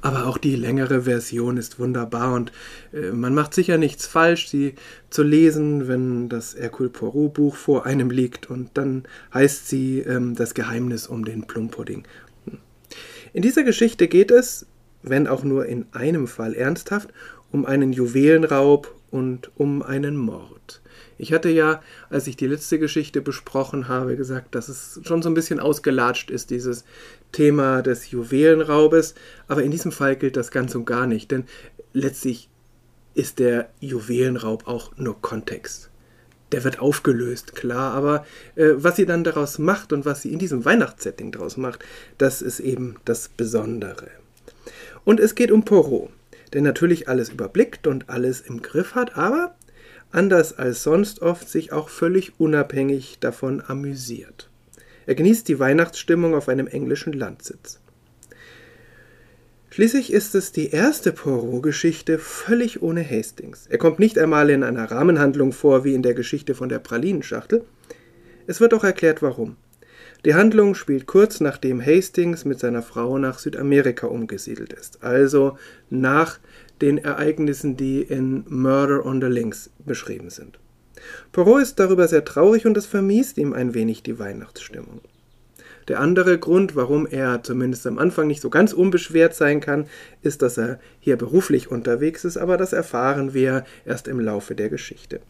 Aber 0.00 0.26
auch 0.26 0.36
die 0.36 0.56
längere 0.56 1.02
Version 1.02 1.56
ist 1.56 1.78
wunderbar 1.78 2.34
und 2.34 2.50
äh, 2.92 3.12
man 3.12 3.34
macht 3.34 3.54
sicher 3.54 3.78
nichts 3.78 4.04
falsch, 4.04 4.48
sie 4.48 4.74
zu 5.10 5.22
lesen, 5.22 5.86
wenn 5.86 6.28
das 6.28 6.56
Hercule 6.56 6.88
Poirot 6.88 7.34
Buch 7.34 7.54
vor 7.54 7.86
einem 7.86 8.10
liegt 8.10 8.50
und 8.50 8.70
dann 8.74 9.04
heißt 9.32 9.68
sie 9.68 10.00
ähm, 10.00 10.34
Das 10.34 10.54
Geheimnis 10.54 11.06
um 11.06 11.24
den 11.24 11.46
Plumpudding. 11.46 12.02
In 13.32 13.42
dieser 13.42 13.64
Geschichte 13.64 14.08
geht 14.08 14.30
es 14.30 14.66
wenn 15.02 15.26
auch 15.26 15.42
nur 15.42 15.66
in 15.66 15.86
einem 15.92 16.26
Fall 16.26 16.54
ernsthaft, 16.54 17.10
um 17.50 17.66
einen 17.66 17.92
Juwelenraub 17.92 18.94
und 19.10 19.50
um 19.56 19.82
einen 19.82 20.16
Mord. 20.16 20.80
Ich 21.18 21.32
hatte 21.32 21.50
ja, 21.50 21.82
als 22.08 22.26
ich 22.26 22.36
die 22.36 22.46
letzte 22.46 22.78
Geschichte 22.78 23.20
besprochen 23.20 23.88
habe, 23.88 24.16
gesagt, 24.16 24.54
dass 24.54 24.68
es 24.68 25.00
schon 25.04 25.22
so 25.22 25.28
ein 25.28 25.34
bisschen 25.34 25.60
ausgelatscht 25.60 26.30
ist, 26.30 26.50
dieses 26.50 26.84
Thema 27.30 27.82
des 27.82 28.10
Juwelenraubes, 28.10 29.14
aber 29.48 29.62
in 29.62 29.70
diesem 29.70 29.92
Fall 29.92 30.16
gilt 30.16 30.36
das 30.36 30.50
ganz 30.50 30.74
und 30.74 30.86
gar 30.86 31.06
nicht, 31.06 31.30
denn 31.30 31.44
letztlich 31.92 32.48
ist 33.14 33.38
der 33.38 33.68
Juwelenraub 33.80 34.66
auch 34.66 34.96
nur 34.96 35.20
Kontext. 35.20 35.91
Der 36.52 36.64
wird 36.64 36.80
aufgelöst, 36.80 37.54
klar, 37.54 37.94
aber 37.94 38.26
äh, 38.54 38.70
was 38.76 38.96
sie 38.96 39.06
dann 39.06 39.24
daraus 39.24 39.58
macht 39.58 39.92
und 39.92 40.04
was 40.04 40.22
sie 40.22 40.32
in 40.32 40.38
diesem 40.38 40.64
Weihnachtssetting 40.64 41.32
daraus 41.32 41.56
macht, 41.56 41.84
das 42.18 42.42
ist 42.42 42.60
eben 42.60 42.96
das 43.04 43.28
Besondere. 43.28 44.08
Und 45.04 45.18
es 45.18 45.34
geht 45.34 45.50
um 45.50 45.64
Porot, 45.64 46.10
der 46.52 46.62
natürlich 46.62 47.08
alles 47.08 47.30
überblickt 47.30 47.86
und 47.86 48.08
alles 48.10 48.40
im 48.42 48.62
Griff 48.62 48.94
hat, 48.94 49.16
aber 49.16 49.54
anders 50.10 50.58
als 50.58 50.82
sonst 50.82 51.22
oft 51.22 51.48
sich 51.48 51.72
auch 51.72 51.88
völlig 51.88 52.38
unabhängig 52.38 53.18
davon 53.18 53.62
amüsiert. 53.66 54.50
Er 55.06 55.14
genießt 55.14 55.48
die 55.48 55.58
Weihnachtsstimmung 55.58 56.34
auf 56.34 56.48
einem 56.48 56.66
englischen 56.66 57.12
Landsitz. 57.12 57.80
Schließlich 59.72 60.12
ist 60.12 60.34
es 60.34 60.52
die 60.52 60.68
erste 60.68 61.12
Poirot-Geschichte 61.12 62.18
völlig 62.18 62.82
ohne 62.82 63.02
Hastings. 63.08 63.66
Er 63.70 63.78
kommt 63.78 64.00
nicht 64.00 64.18
einmal 64.18 64.50
in 64.50 64.64
einer 64.64 64.90
Rahmenhandlung 64.90 65.52
vor 65.52 65.82
wie 65.82 65.94
in 65.94 66.02
der 66.02 66.12
Geschichte 66.12 66.54
von 66.54 66.68
der 66.68 66.78
Pralinenschachtel. 66.78 67.64
Es 68.46 68.60
wird 68.60 68.74
auch 68.74 68.84
erklärt, 68.84 69.22
warum. 69.22 69.56
Die 70.26 70.34
Handlung 70.34 70.74
spielt 70.74 71.06
kurz 71.06 71.40
nachdem 71.40 71.80
Hastings 71.80 72.44
mit 72.44 72.60
seiner 72.60 72.82
Frau 72.82 73.16
nach 73.16 73.38
Südamerika 73.38 74.08
umgesiedelt 74.08 74.74
ist, 74.74 75.02
also 75.02 75.56
nach 75.88 76.38
den 76.82 76.98
Ereignissen, 76.98 77.78
die 77.78 78.02
in 78.02 78.44
Murder 78.50 79.06
on 79.06 79.22
the 79.22 79.28
Links 79.28 79.70
beschrieben 79.86 80.28
sind. 80.28 80.58
Poirot 81.32 81.62
ist 81.62 81.78
darüber 81.78 82.08
sehr 82.08 82.26
traurig 82.26 82.66
und 82.66 82.76
es 82.76 82.84
vermiest 82.84 83.38
ihm 83.38 83.54
ein 83.54 83.72
wenig 83.72 84.02
die 84.02 84.18
Weihnachtsstimmung. 84.18 85.00
Der 85.88 86.00
andere 86.00 86.38
Grund, 86.38 86.76
warum 86.76 87.06
er 87.06 87.42
zumindest 87.42 87.86
am 87.86 87.98
Anfang 87.98 88.26
nicht 88.26 88.40
so 88.40 88.50
ganz 88.50 88.72
unbeschwert 88.72 89.34
sein 89.34 89.60
kann, 89.60 89.86
ist, 90.22 90.42
dass 90.42 90.58
er 90.58 90.78
hier 91.00 91.16
beruflich 91.16 91.70
unterwegs 91.70 92.24
ist, 92.24 92.36
aber 92.36 92.56
das 92.56 92.72
erfahren 92.72 93.34
wir 93.34 93.64
erst 93.84 94.08
im 94.08 94.20
Laufe 94.20 94.54
der 94.54 94.68
Geschichte. 94.68 95.20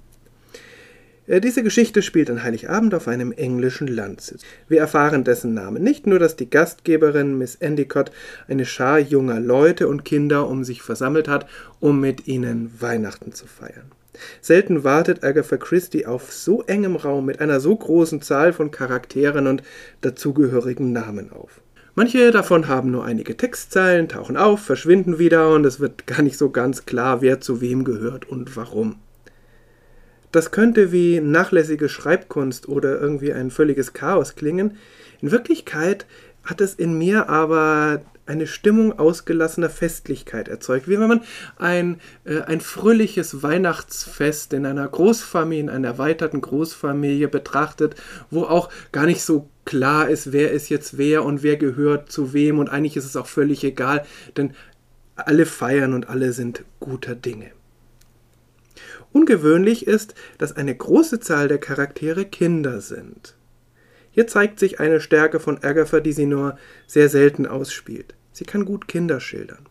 Äh, 1.27 1.41
diese 1.41 1.63
Geschichte 1.63 2.03
spielt 2.03 2.31
an 2.31 2.43
Heiligabend 2.43 2.95
auf 2.95 3.09
einem 3.09 3.33
englischen 3.33 3.87
Landsitz. 3.87 4.43
Wir 4.69 4.81
erfahren 4.81 5.25
dessen 5.25 5.55
Namen 5.55 5.83
nicht, 5.83 6.07
nur 6.07 6.19
dass 6.19 6.37
die 6.37 6.51
Gastgeberin 6.51 7.39
Miss 7.39 7.55
Endicott 7.57 8.11
eine 8.49 8.67
Schar 8.67 8.99
junger 8.99 9.41
Leute 9.41 9.89
und 9.89 10.05
Kinder 10.05 10.49
um 10.49 10.65
sich 10.65 10.83
versammelt 10.83 11.29
hat, 11.29 11.47
um 11.81 12.01
mit 12.01 12.27
ihnen 12.27 12.73
Weihnachten 12.81 13.33
zu 13.33 13.47
feiern. 13.47 13.91
Selten 14.41 14.85
wartet 14.85 15.25
Agatha 15.25 15.57
Christie 15.57 16.07
auf 16.07 16.33
so 16.33 16.63
engem 16.63 16.97
Raum 16.97 17.27
mit 17.27 17.41
einer 17.41 17.61
so 17.61 17.75
großen 17.75 18.21
Zahl 18.23 18.53
von 18.53 18.71
Charakteren 18.71 19.47
und 19.47 19.63
dazugehörigen 20.01 20.93
Namen 20.93 21.33
auf. 21.33 21.61
Manche 21.95 22.31
davon 22.31 22.69
haben 22.69 22.91
nur 22.91 23.05
einige 23.05 23.37
Textzeilen, 23.37 24.09
tauchen 24.09 24.37
auf, 24.37 24.61
verschwinden 24.61 25.19
wieder 25.19 25.51
und 25.51 25.65
es 25.67 25.79
wird 25.79 26.07
gar 26.07 26.23
nicht 26.23 26.39
so 26.39 26.51
ganz 26.51 26.87
klar, 26.87 27.21
wer 27.21 27.41
zu 27.41 27.61
wem 27.61 27.85
gehört 27.85 28.29
und 28.29 28.57
warum. 28.57 28.97
Das 30.31 30.51
könnte 30.51 30.93
wie 30.93 31.21
nachlässige 31.21 31.91
Schreibkunst 31.91 32.67
oder 32.67 32.99
irgendwie 32.99 33.35
ein 33.35 33.51
völliges 33.51 33.93
Chaos 33.93 34.35
klingen. 34.35 34.79
In 35.21 35.31
Wirklichkeit 35.31 36.07
hat 36.45 36.63
es 36.63 36.75
in 36.75 36.97
mir 36.97 37.29
aber 37.29 38.01
eine 38.27 38.47
Stimmung 38.47 38.99
ausgelassener 38.99 39.71
Festlichkeit 39.71 40.49
erzeugt, 40.49 40.89
wie 40.89 40.99
wenn 40.99 41.09
man 41.09 41.23
ein, 41.57 42.01
äh, 42.25 42.41
ein 42.43 42.61
fröhliches 42.61 43.43
Weihnachtsfest 43.43 44.53
in 44.53 44.65
einer 44.65 44.87
Großfamilie, 44.87 45.63
in 45.63 45.71
einer 45.71 45.89
erweiterten 45.89 46.41
Großfamilie 46.41 47.29
betrachtet, 47.29 47.97
wo 48.31 48.45
auch 48.45 48.71
gar 48.93 49.07
nicht 49.07 49.23
so 49.23 49.49
klar 49.65 50.09
ist, 50.09 50.33
wer 50.33 50.53
ist 50.53 50.69
jetzt 50.69 50.99
wer 50.99 51.25
und 51.25 51.43
wer 51.43 51.57
gehört 51.57 52.13
zu 52.13 52.33
wem 52.33 52.59
und 52.59 52.69
eigentlich 52.69 52.97
ist 52.97 53.07
es 53.07 53.17
auch 53.17 53.27
völlig 53.27 53.65
egal, 53.65 54.05
denn 54.37 54.55
alle 55.17 55.47
feiern 55.47 55.93
und 55.93 56.09
alle 56.09 56.33
sind 56.33 56.65
guter 56.81 57.15
Dinge. 57.15 57.51
Ungewöhnlich 59.13 59.87
ist, 59.87 60.15
dass 60.39 60.57
eine 60.57 60.75
große 60.75 61.21
Zahl 61.21 61.49
der 61.49 61.59
Charaktere 61.59 62.25
Kinder 62.25 62.81
sind. 62.81 63.35
Hier 64.13 64.27
zeigt 64.27 64.61
sich 64.61 64.79
eine 64.79 65.01
Stärke 65.01 65.41
von 65.41 65.63
Agatha, 65.63 66.01
die 66.01 66.13
sie 66.13 66.27
nur 66.27 66.57
sehr 66.87 67.09
selten 67.09 67.47
ausspielt. 67.47 68.15
Sie 68.33 68.45
kann 68.45 68.65
gut 68.65 68.89
Kinder 68.89 69.21
schildern. 69.21 69.67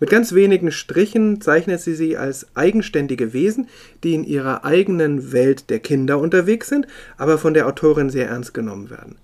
Mit 0.00 0.10
ganz 0.10 0.34
wenigen 0.34 0.72
Strichen 0.72 1.40
zeichnet 1.40 1.80
sie 1.80 1.94
sie 1.94 2.16
als 2.16 2.46
eigenständige 2.54 3.32
Wesen, 3.32 3.68
die 4.02 4.14
in 4.14 4.24
ihrer 4.24 4.64
eigenen 4.64 5.32
Welt 5.32 5.70
der 5.70 5.78
Kinder 5.78 6.18
unterwegs 6.18 6.68
sind, 6.68 6.86
aber 7.16 7.38
von 7.38 7.54
der 7.54 7.66
Autorin 7.66 8.10
sehr 8.10 8.28
ernst 8.28 8.54
genommen 8.54 8.90
werden. 8.90 9.16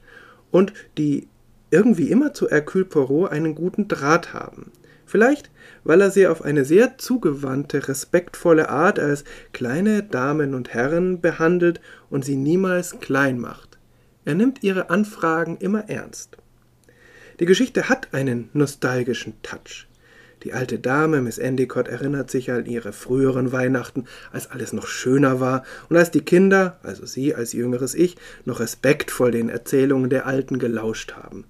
Und 0.50 0.72
die 0.96 1.28
irgendwie 1.70 2.10
immer 2.10 2.32
zu 2.32 2.48
Hercule 2.48 2.84
Poirot 2.84 3.30
einen 3.30 3.54
guten 3.54 3.88
Draht 3.88 4.32
haben. 4.32 4.72
Vielleicht, 5.04 5.50
weil 5.84 6.00
er 6.00 6.10
sie 6.10 6.26
auf 6.26 6.42
eine 6.42 6.64
sehr 6.64 6.98
zugewandte, 6.98 7.88
respektvolle 7.88 8.68
Art 8.68 8.98
als 8.98 9.24
kleine 9.52 10.02
Damen 10.02 10.54
und 10.54 10.74
Herren 10.74 11.20
behandelt 11.20 11.80
und 12.10 12.24
sie 12.24 12.36
niemals 12.36 13.00
klein 13.00 13.38
macht. 13.38 13.67
Er 14.28 14.34
nimmt 14.34 14.62
ihre 14.62 14.90
Anfragen 14.90 15.56
immer 15.56 15.88
ernst. 15.88 16.36
Die 17.40 17.46
Geschichte 17.46 17.88
hat 17.88 18.12
einen 18.12 18.50
nostalgischen 18.52 19.40
Touch. 19.42 19.86
Die 20.42 20.52
alte 20.52 20.78
Dame, 20.78 21.22
Miss 21.22 21.38
Endicott, 21.38 21.88
erinnert 21.88 22.30
sich 22.30 22.50
an 22.50 22.66
ihre 22.66 22.92
früheren 22.92 23.52
Weihnachten, 23.52 24.04
als 24.30 24.50
alles 24.50 24.74
noch 24.74 24.86
schöner 24.86 25.40
war 25.40 25.64
und 25.88 25.96
als 25.96 26.10
die 26.10 26.20
Kinder, 26.20 26.78
also 26.82 27.06
sie 27.06 27.34
als 27.34 27.54
jüngeres 27.54 27.94
Ich, 27.94 28.18
noch 28.44 28.60
respektvoll 28.60 29.30
den 29.30 29.48
Erzählungen 29.48 30.10
der 30.10 30.26
Alten 30.26 30.58
gelauscht 30.58 31.14
haben. 31.14 31.46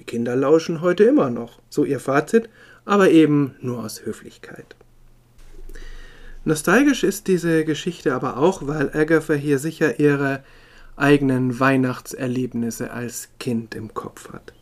Die 0.00 0.04
Kinder 0.04 0.34
lauschen 0.34 0.80
heute 0.80 1.04
immer 1.04 1.30
noch, 1.30 1.62
so 1.68 1.84
ihr 1.84 2.00
Fazit, 2.00 2.48
aber 2.84 3.10
eben 3.10 3.54
nur 3.60 3.84
aus 3.84 4.04
Höflichkeit. 4.04 4.74
Nostalgisch 6.44 7.04
ist 7.04 7.28
diese 7.28 7.64
Geschichte 7.64 8.14
aber 8.14 8.38
auch, 8.38 8.66
weil 8.66 8.90
Agatha 8.96 9.34
hier 9.34 9.60
sicher 9.60 10.00
ihre 10.00 10.42
eigenen 11.00 11.58
Weihnachtserlebnisse 11.58 12.92
als 12.92 13.28
Kind 13.38 13.74
im 13.74 13.94
Kopf 13.94 14.32
hat. 14.32 14.52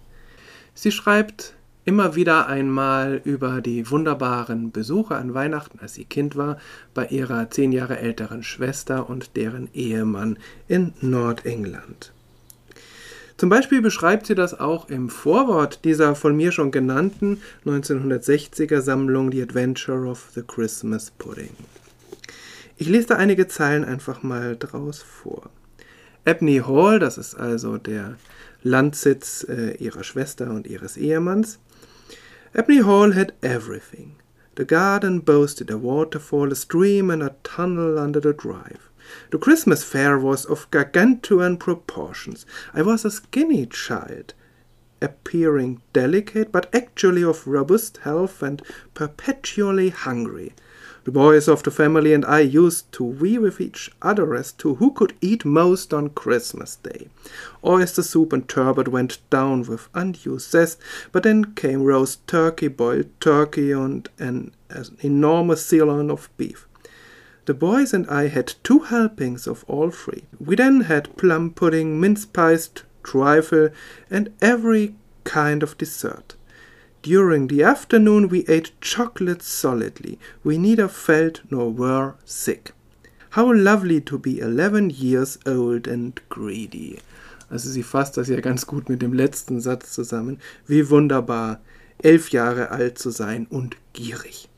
Sie 0.75 0.92
schreibt 0.92 1.54
immer 1.85 2.14
wieder 2.14 2.47
einmal 2.49 3.21
über 3.25 3.62
die 3.62 3.90
wunderbaren 3.90 4.73
Besuche 4.73 5.16
an 5.16 5.33
Weihnachten, 5.35 5.78
als 5.80 5.95
sie 5.95 6.04
Kind 6.04 6.37
war, 6.37 6.59
bei 6.92 7.07
ihrer 7.07 7.50
zehn 7.50 7.73
Jahre 7.73 7.99
älteren 7.99 8.42
Schwester 8.42 9.09
und 9.09 9.37
deren 9.37 9.68
Ehemann 9.73 10.38
in 10.68 10.92
Nordengland. 11.00 12.12
Zum 13.38 13.49
Beispiel 13.49 13.80
beschreibt 13.80 14.26
sie 14.26 14.35
das 14.35 14.59
auch 14.59 14.88
im 14.88 15.09
Vorwort 15.09 15.85
dieser 15.85 16.14
von 16.14 16.37
mir 16.37 16.52
schon 16.52 16.73
genannten 16.73 17.40
1960er 17.64 18.80
Sammlung 18.80 19.33
The 19.33 19.42
Adventure 19.42 20.07
of 20.07 20.30
the 20.35 20.42
Christmas 20.42 21.11
Pudding. 21.12 21.54
Ich 22.76 22.88
lese 22.88 23.09
da 23.09 23.16
einige 23.16 23.49
Zeilen 23.49 23.85
einfach 23.85 24.23
mal 24.23 24.57
draus 24.57 25.02
vor. 25.02 25.50
Ebney 26.28 26.58
Hall, 26.58 26.99
das 26.99 27.16
ist 27.16 27.37
also 27.37 27.78
der 27.78 28.18
Landsitz 28.62 29.47
äh, 29.49 29.76
ihrer 29.78 30.04
Schwester 30.04 30.50
und 30.50 30.66
ihres 30.66 30.99
Ehemanns. 30.99 31.58
Ebney 32.52 32.82
Hall 32.82 33.14
had 33.14 33.32
everything. 33.40 34.16
The 34.56 34.66
garden 34.66 35.20
boasted 35.20 35.70
a 35.70 35.78
waterfall, 35.78 36.52
a 36.52 36.54
stream, 36.54 37.08
and 37.08 37.23
a 37.23 37.35
tunnel 37.44 37.99
under 37.99 38.20
the 38.20 38.35
drive. 38.35 38.90
The 39.30 39.38
Christmas 39.38 39.82
fair 39.82 40.18
was 40.18 40.44
of 40.44 40.70
gargantuan 40.70 41.56
proportions. 41.56 42.44
I 42.75 42.82
was 42.82 43.06
a 43.06 43.11
skinny 43.11 43.64
child, 43.64 44.35
appearing 45.00 45.80
delicate, 45.94 46.52
but 46.52 46.68
actually 46.75 47.25
of 47.25 47.47
robust 47.47 48.00
health 48.04 48.42
and 48.42 48.61
perpetually 48.92 49.88
hungry. 49.88 50.52
The 51.09 51.12
boys 51.12 51.49
of 51.49 51.62
the 51.62 51.71
family 51.71 52.12
and 52.12 52.23
I 52.27 52.41
used 52.41 52.93
to 52.93 53.15
vie 53.15 53.38
with 53.38 53.62
each 53.62 53.91
other 54.03 54.35
as 54.35 54.53
to 54.61 54.75
who 54.75 54.91
could 54.91 55.15
eat 55.23 55.43
most 55.43 55.95
on 55.95 56.11
Christmas 56.11 56.77
Day. 56.77 57.09
Oyster 57.65 58.03
soup 58.03 58.31
and 58.35 58.47
turbot 58.47 58.88
went 58.88 59.17
down 59.31 59.62
with 59.62 59.88
undue 59.95 60.38
zest, 60.38 60.79
but 61.11 61.23
then 61.23 61.55
came 61.55 61.83
roast 61.83 62.27
turkey, 62.27 62.69
boiled 62.69 63.09
turkey, 63.21 63.73
and 63.73 64.07
an, 64.19 64.53
an 64.69 64.99
enormous 65.00 65.65
sirloin 65.65 66.11
of 66.11 66.29
beef. 66.37 66.69
The 67.47 67.55
boys 67.55 67.95
and 67.95 68.07
I 68.09 68.29
had 68.29 68.57
two 68.62 68.81
helpings 68.81 69.47
of 69.47 69.65
all 69.67 69.91
three. 69.91 70.27
We 70.38 70.57
then 70.57 70.83
had 70.83 71.17
plum 71.17 71.53
pudding, 71.53 71.99
mince 71.99 72.27
pies, 72.27 72.69
trifle, 73.03 73.71
and 74.11 74.31
every 74.43 74.95
kind 75.25 75.62
of 75.62 75.79
dessert. 75.79 76.35
During 77.02 77.49
the 77.49 77.62
afternoon 77.62 78.28
we 78.28 78.45
ate 78.49 78.73
chocolate 78.81 79.43
solidly. 79.43 80.19
We 80.43 80.59
neither 80.59 80.88
felt 80.88 81.43
nor 81.49 81.71
were 81.71 82.14
sick. 82.25 82.73
How 83.31 83.52
lovely 83.52 84.00
to 84.00 84.19
be 84.19 84.40
eleven 84.40 84.90
years 84.90 85.38
old 85.47 85.87
and 85.87 86.21
greedy. 86.28 86.99
Also 87.50 87.71
sie 87.71 87.85
fasst 87.85 88.17
das 88.17 88.28
ja 88.28 88.40
ganz 88.40 88.67
gut 88.67 88.88
mit 88.88 89.00
dem 89.00 89.12
letzten 89.12 89.61
Satz 89.61 89.93
zusammen. 89.93 90.38
Wie 90.67 90.90
wunderbar, 90.90 91.61
elf 91.99 92.31
Jahre 92.31 92.71
alt 92.73 92.99
zu 92.99 93.11
sein 93.11 93.47
und 93.49 93.76
gierig. 93.93 94.49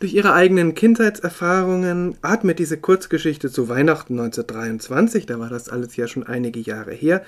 Durch 0.00 0.14
ihre 0.14 0.32
eigenen 0.32 0.74
Kindheitserfahrungen 0.74 2.16
atmet 2.22 2.58
diese 2.58 2.78
Kurzgeschichte 2.78 3.50
zu 3.50 3.68
Weihnachten 3.68 4.14
1923, 4.14 5.26
da 5.26 5.38
war 5.38 5.48
das 5.48 5.68
alles 5.68 5.96
ja 5.96 6.06
schon 6.06 6.24
einige 6.24 6.60
Jahre 6.60 6.92
her, 6.92 7.24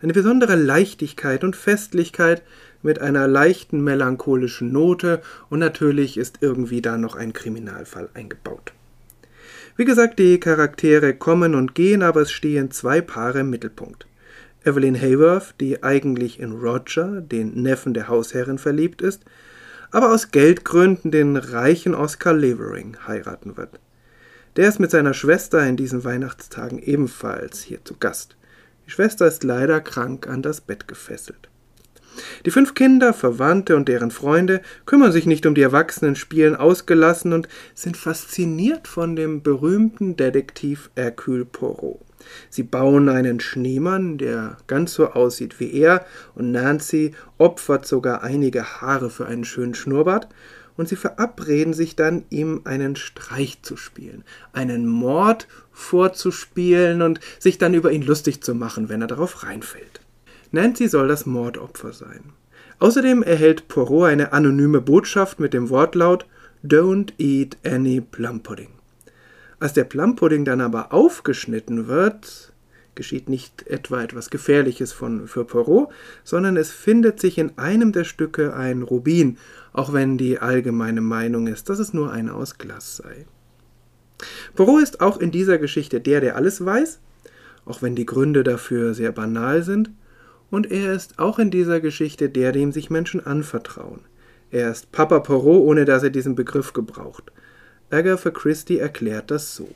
eine 0.00 0.12
besondere 0.12 0.56
Leichtigkeit 0.56 1.44
und 1.44 1.56
Festlichkeit 1.56 2.42
mit 2.82 3.00
einer 3.00 3.28
leichten 3.28 3.82
melancholischen 3.82 4.72
Note 4.72 5.22
und 5.50 5.58
natürlich 5.58 6.16
ist 6.16 6.38
irgendwie 6.40 6.82
da 6.82 6.98
noch 6.98 7.16
ein 7.16 7.32
Kriminalfall 7.32 8.08
eingebaut. 8.14 8.72
Wie 9.76 9.84
gesagt, 9.84 10.18
die 10.18 10.38
Charaktere 10.38 11.14
kommen 11.14 11.54
und 11.54 11.74
gehen, 11.74 12.02
aber 12.02 12.22
es 12.22 12.32
stehen 12.32 12.70
zwei 12.70 13.00
Paare 13.00 13.40
im 13.40 13.50
Mittelpunkt. 13.50 14.06
Evelyn 14.64 15.00
Hayworth, 15.00 15.54
die 15.60 15.82
eigentlich 15.82 16.38
in 16.38 16.52
Roger, 16.52 17.20
den 17.20 17.62
Neffen 17.62 17.94
der 17.94 18.08
Hausherrin, 18.08 18.58
verliebt 18.58 19.02
ist, 19.02 19.22
aber 19.90 20.12
aus 20.12 20.30
Geldgründen 20.30 21.10
den 21.10 21.36
reichen 21.36 21.94
Oscar 21.94 22.32
Levering 22.32 22.96
heiraten 23.06 23.56
wird. 23.56 23.80
Der 24.56 24.68
ist 24.68 24.80
mit 24.80 24.90
seiner 24.90 25.14
Schwester 25.14 25.66
in 25.66 25.76
diesen 25.76 26.04
Weihnachtstagen 26.04 26.78
ebenfalls 26.78 27.62
hier 27.62 27.84
zu 27.84 27.96
Gast. 27.98 28.36
Die 28.86 28.90
Schwester 28.90 29.26
ist 29.26 29.44
leider 29.44 29.80
krank 29.80 30.26
an 30.26 30.42
das 30.42 30.60
Bett 30.60 30.86
gefesselt. 30.86 31.48
Die 32.46 32.50
fünf 32.50 32.74
Kinder, 32.74 33.12
Verwandte 33.12 33.76
und 33.76 33.88
deren 33.88 34.10
Freunde 34.10 34.60
kümmern 34.86 35.12
sich 35.12 35.26
nicht 35.26 35.46
um 35.46 35.54
die 35.54 35.62
Erwachsenen, 35.62 36.16
spielen 36.16 36.56
ausgelassen 36.56 37.32
und 37.32 37.48
sind 37.74 37.96
fasziniert 37.96 38.88
von 38.88 39.16
dem 39.16 39.42
berühmten 39.42 40.16
Detektiv 40.16 40.90
Hercule 40.96 41.44
Poirot. 41.44 42.00
Sie 42.50 42.62
bauen 42.62 43.08
einen 43.08 43.40
Schneemann, 43.40 44.18
der 44.18 44.56
ganz 44.66 44.94
so 44.94 45.08
aussieht 45.08 45.58
wie 45.60 45.72
er, 45.72 46.06
und 46.34 46.52
Nancy 46.52 47.14
opfert 47.38 47.86
sogar 47.86 48.22
einige 48.22 48.80
Haare 48.80 49.10
für 49.10 49.26
einen 49.26 49.44
schönen 49.44 49.74
Schnurrbart, 49.74 50.28
und 50.76 50.88
sie 50.88 50.96
verabreden 50.96 51.74
sich 51.74 51.96
dann, 51.96 52.24
ihm 52.30 52.62
einen 52.64 52.96
Streich 52.96 53.62
zu 53.62 53.76
spielen, 53.76 54.24
einen 54.52 54.86
Mord 54.86 55.46
vorzuspielen 55.70 57.02
und 57.02 57.20
sich 57.38 57.58
dann 57.58 57.74
über 57.74 57.92
ihn 57.92 58.02
lustig 58.02 58.42
zu 58.42 58.54
machen, 58.54 58.88
wenn 58.88 59.02
er 59.02 59.06
darauf 59.08 59.42
reinfällt. 59.42 59.91
Nancy 60.52 60.86
soll 60.88 61.08
das 61.08 61.26
Mordopfer 61.26 61.92
sein. 61.92 62.32
Außerdem 62.78 63.22
erhält 63.22 63.68
Poirot 63.68 64.08
eine 64.08 64.32
anonyme 64.32 64.80
Botschaft 64.80 65.40
mit 65.40 65.54
dem 65.54 65.70
Wortlaut 65.70 66.26
Don't 66.64 67.12
eat 67.18 67.56
any 67.64 68.00
plum 68.00 68.42
pudding. 68.42 68.68
Als 69.58 69.72
der 69.72 69.84
Plumpudding 69.84 70.44
dann 70.44 70.60
aber 70.60 70.92
aufgeschnitten 70.92 71.86
wird, 71.86 72.52
geschieht 72.94 73.28
nicht 73.28 73.66
etwa 73.68 74.02
etwas 74.02 74.28
Gefährliches 74.28 74.92
von, 74.92 75.28
für 75.28 75.44
Poirot, 75.44 75.88
sondern 76.24 76.56
es 76.56 76.70
findet 76.70 77.20
sich 77.20 77.38
in 77.38 77.56
einem 77.58 77.92
der 77.92 78.04
Stücke 78.04 78.54
ein 78.54 78.82
Rubin, 78.82 79.38
auch 79.72 79.92
wenn 79.92 80.18
die 80.18 80.38
allgemeine 80.38 81.00
Meinung 81.00 81.46
ist, 81.46 81.68
dass 81.68 81.78
es 81.78 81.94
nur 81.94 82.12
einer 82.12 82.34
aus 82.34 82.58
Glas 82.58 82.96
sei. 82.96 83.26
Poirot 84.54 84.82
ist 84.82 85.00
auch 85.00 85.18
in 85.18 85.30
dieser 85.30 85.58
Geschichte 85.58 86.00
der, 86.00 86.20
der 86.20 86.36
alles 86.36 86.64
weiß, 86.64 86.98
auch 87.64 87.82
wenn 87.82 87.94
die 87.94 88.06
Gründe 88.06 88.42
dafür 88.42 88.94
sehr 88.94 89.12
banal 89.12 89.62
sind, 89.62 89.90
und 90.52 90.70
er 90.70 90.92
ist 90.92 91.18
auch 91.18 91.38
in 91.38 91.50
dieser 91.50 91.80
Geschichte 91.80 92.28
der, 92.28 92.52
dem 92.52 92.72
sich 92.72 92.90
Menschen 92.90 93.24
anvertrauen. 93.24 94.00
Er 94.50 94.70
ist 94.70 94.92
Papa 94.92 95.20
Poirot, 95.20 95.66
ohne 95.66 95.86
dass 95.86 96.02
er 96.02 96.10
diesen 96.10 96.34
Begriff 96.34 96.74
gebraucht. 96.74 97.32
Agatha 97.90 98.30
Christie 98.30 98.78
erklärt 98.78 99.30
das 99.30 99.56
so. 99.56 99.66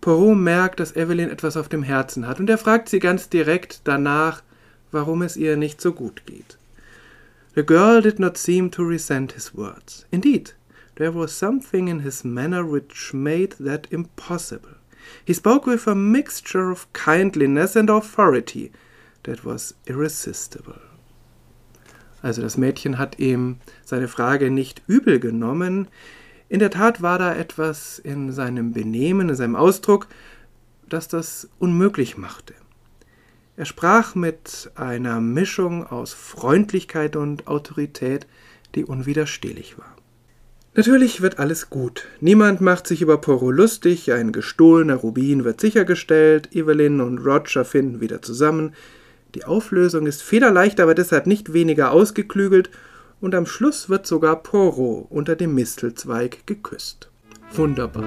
Poirot 0.00 0.36
merkt, 0.36 0.80
dass 0.80 0.96
Evelyn 0.96 1.30
etwas 1.30 1.56
auf 1.56 1.68
dem 1.68 1.84
Herzen 1.84 2.26
hat 2.26 2.40
und 2.40 2.50
er 2.50 2.58
fragt 2.58 2.88
sie 2.88 2.98
ganz 2.98 3.28
direkt 3.28 3.82
danach, 3.84 4.42
warum 4.90 5.22
es 5.22 5.36
ihr 5.36 5.56
nicht 5.56 5.80
so 5.80 5.92
gut 5.92 6.26
geht. 6.26 6.58
The 7.54 7.64
girl 7.64 8.02
did 8.02 8.18
not 8.18 8.36
seem 8.36 8.72
to 8.72 8.82
resent 8.82 9.34
his 9.34 9.54
words. 9.54 10.04
Indeed, 10.10 10.56
there 10.96 11.14
was 11.14 11.38
something 11.38 11.86
in 11.86 12.00
his 12.00 12.24
manner 12.24 12.68
which 12.68 13.14
made 13.14 13.54
that 13.64 13.86
impossible. 13.92 14.74
He 15.24 15.32
spoke 15.32 15.70
with 15.70 15.86
a 15.86 15.94
mixture 15.94 16.72
of 16.72 16.92
kindliness 16.92 17.76
and 17.76 17.88
authority 17.88 18.72
that 19.24 19.44
was 19.44 19.74
irresistible. 19.86 20.80
Also 22.22 22.40
das 22.40 22.56
Mädchen 22.56 22.98
hat 22.98 23.18
ihm 23.18 23.58
seine 23.84 24.08
Frage 24.08 24.50
nicht 24.50 24.82
übel 24.86 25.20
genommen, 25.20 25.88
in 26.48 26.60
der 26.60 26.70
Tat 26.70 27.02
war 27.02 27.18
da 27.18 27.34
etwas 27.34 27.98
in 27.98 28.30
seinem 28.32 28.72
Benehmen, 28.72 29.28
in 29.28 29.34
seinem 29.34 29.56
Ausdruck, 29.56 30.06
das 30.88 31.08
das 31.08 31.48
unmöglich 31.58 32.16
machte. 32.16 32.54
Er 33.56 33.64
sprach 33.64 34.14
mit 34.14 34.70
einer 34.74 35.20
Mischung 35.20 35.86
aus 35.86 36.12
Freundlichkeit 36.12 37.16
und 37.16 37.46
Autorität, 37.46 38.26
die 38.74 38.84
unwiderstehlich 38.84 39.78
war. 39.78 39.96
Natürlich 40.76 41.20
wird 41.22 41.38
alles 41.38 41.70
gut. 41.70 42.08
Niemand 42.20 42.60
macht 42.60 42.88
sich 42.88 43.00
über 43.00 43.18
Poirot 43.18 43.54
lustig, 43.54 44.12
ein 44.12 44.32
gestohlener 44.32 44.96
Rubin 44.96 45.44
wird 45.44 45.60
sichergestellt, 45.60 46.54
Evelyn 46.54 47.00
und 47.00 47.18
Roger 47.18 47.64
finden 47.64 48.00
wieder 48.00 48.22
zusammen. 48.22 48.74
Die 49.34 49.44
Auflösung 49.44 50.06
ist 50.06 50.22
federleicht, 50.22 50.78
aber 50.80 50.94
deshalb 50.94 51.26
nicht 51.26 51.52
weniger 51.52 51.90
ausgeklügelt 51.90 52.70
und 53.20 53.34
am 53.34 53.46
Schluss 53.46 53.88
wird 53.88 54.06
sogar 54.06 54.42
Poirot 54.42 55.06
unter 55.10 55.34
dem 55.34 55.54
Mistelzweig 55.54 56.46
geküsst. 56.46 57.10
Wunderbar. 57.52 58.04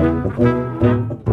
Am 0.00 1.29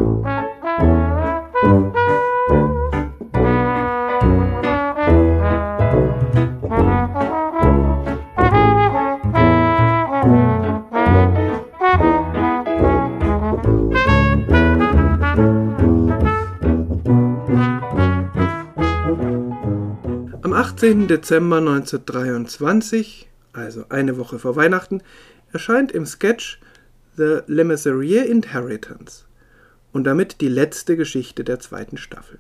18. 20.88 21.08
Dezember 21.10 21.58
1923, 21.58 23.28
also 23.52 23.84
eine 23.90 24.18
Woche 24.18 24.40
vor 24.40 24.56
Weihnachten, 24.56 25.02
erscheint 25.52 25.92
im 25.92 26.06
Sketch 26.06 26.62
The 27.18 27.40
Le 27.46 27.66
Mesurier 27.66 28.26
Inheritance. 28.26 29.26
und 29.92 30.06
damit 30.06 30.40
die 30.40 30.48
letzte 30.48 30.96
Geschichte 30.96 31.44
der 31.44 31.60
zweiten 31.60 31.98
Staffel. 31.98 32.40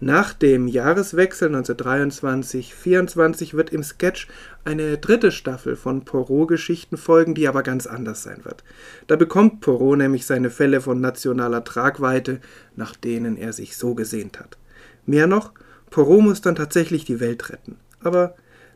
Nach 0.00 0.32
dem 0.32 0.66
Jahreswechsel 0.66 1.54
1923-24 1.54 3.54
wird 3.54 3.70
im 3.70 3.84
Sketch 3.84 4.26
eine 4.64 4.98
dritte 4.98 5.30
Staffel 5.30 5.76
von 5.76 6.04
Poirot-Geschichten 6.04 6.96
folgen, 6.96 7.36
die 7.36 7.46
aber 7.46 7.62
ganz 7.62 7.86
anders 7.86 8.24
sein 8.24 8.44
wird. 8.44 8.64
Da 9.06 9.14
bekommt 9.14 9.60
Poirot 9.60 9.98
nämlich 9.98 10.26
seine 10.26 10.50
Fälle 10.50 10.80
von 10.80 11.00
nationaler 11.00 11.62
Tragweite, 11.62 12.40
nach 12.74 12.96
denen 12.96 13.36
er 13.36 13.52
sich 13.52 13.76
so 13.76 13.94
gesehnt 13.94 14.40
hat. 14.40 14.58
Mehr 15.06 15.28
noch, 15.28 15.52
Poirot 15.92 16.22
muss 16.22 16.40
dann 16.40 16.56
tatsächlich 16.56 17.04
die 17.04 17.20
Welt 17.20 17.50
retten. 17.50 17.76
Aber 18.00 18.34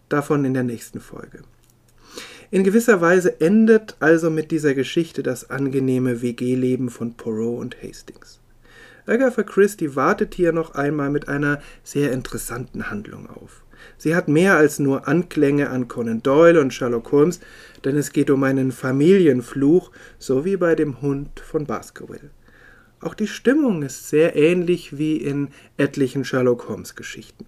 davon 0.08 0.44
in 0.44 0.54
der 0.54 0.62
nächsten 0.62 1.00
Folge. 1.00 1.40
In 2.52 2.62
gewisser 2.62 3.00
Weise 3.00 3.40
endet 3.40 3.96
also 3.98 4.30
mit 4.30 4.52
dieser 4.52 4.74
Geschichte 4.74 5.24
das 5.24 5.50
angenehme 5.50 6.22
WG-Leben 6.22 6.90
von 6.90 7.14
Poirot 7.14 7.58
und 7.58 7.82
Hastings. 7.82 8.38
Agatha 9.06 9.42
Christie 9.42 9.96
wartet 9.96 10.34
hier 10.34 10.52
noch 10.52 10.74
einmal 10.74 11.10
mit 11.10 11.28
einer 11.28 11.60
sehr 11.82 12.12
interessanten 12.12 12.90
Handlung 12.90 13.28
auf. 13.28 13.62
Sie 13.98 14.14
hat 14.14 14.28
mehr 14.28 14.56
als 14.56 14.78
nur 14.78 15.08
Anklänge 15.08 15.70
an 15.70 15.88
Conan 15.88 16.22
Doyle 16.22 16.60
und 16.60 16.74
Sherlock 16.74 17.10
Holmes, 17.12 17.40
denn 17.84 17.96
es 17.96 18.12
geht 18.12 18.30
um 18.30 18.42
einen 18.42 18.72
Familienfluch, 18.72 19.90
so 20.18 20.44
wie 20.44 20.56
bei 20.56 20.74
dem 20.74 21.00
Hund 21.00 21.40
von 21.40 21.66
Baskerville. 21.66 22.30
Auch 23.06 23.14
die 23.14 23.28
Stimmung 23.28 23.84
ist 23.84 24.08
sehr 24.08 24.34
ähnlich 24.34 24.98
wie 24.98 25.16
in 25.16 25.50
etlichen 25.76 26.24
Sherlock 26.24 26.68
Holmes 26.68 26.96
Geschichten. 26.96 27.46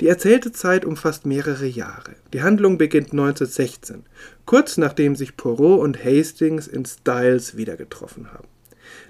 Die 0.00 0.08
erzählte 0.08 0.50
Zeit 0.50 0.84
umfasst 0.84 1.26
mehrere 1.26 1.66
Jahre. 1.66 2.16
Die 2.32 2.42
Handlung 2.42 2.76
beginnt 2.76 3.12
1916, 3.12 4.02
kurz 4.46 4.78
nachdem 4.78 5.14
sich 5.14 5.36
Poirot 5.36 5.78
und 5.78 6.04
Hastings 6.04 6.66
in 6.66 6.84
Styles 6.86 7.56
wieder 7.56 7.76
getroffen 7.76 8.32
haben. 8.32 8.48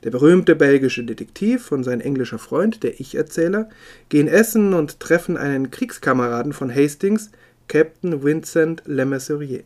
Der 0.04 0.10
berühmte 0.10 0.54
belgische 0.54 1.02
Detektiv 1.02 1.72
und 1.72 1.82
sein 1.82 2.02
englischer 2.02 2.38
Freund, 2.38 2.82
der 2.82 3.00
Ich-Erzähler, 3.00 3.70
gehen 4.10 4.28
essen 4.28 4.74
und 4.74 5.00
treffen 5.00 5.38
einen 5.38 5.70
Kriegskameraden 5.70 6.52
von 6.52 6.70
Hastings, 6.74 7.30
Captain 7.68 8.22
Vincent 8.22 8.82
Lemercier. 8.84 9.64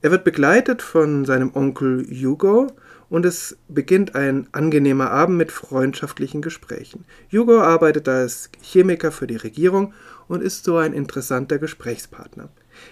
Er 0.00 0.10
wird 0.10 0.24
begleitet 0.24 0.80
von 0.80 1.26
seinem 1.26 1.54
Onkel 1.54 2.06
Hugo 2.08 2.68
und 3.08 3.24
es 3.24 3.56
beginnt 3.68 4.14
ein 4.14 4.48
angenehmer 4.52 5.10
Abend 5.10 5.38
mit 5.38 5.52
freundschaftlichen 5.52 6.42
Gesprächen. 6.42 7.04
Hugo 7.30 7.60
arbeitet 7.60 8.08
als 8.08 8.50
Chemiker 8.62 9.12
für 9.12 9.26
die 9.26 9.36
Regierung 9.36 9.94
und 10.28 10.42
ist 10.42 10.64
so 10.64 10.76
ein 10.76 10.92
interessanter 10.92 11.58
Gesprächspartner. 11.58 12.48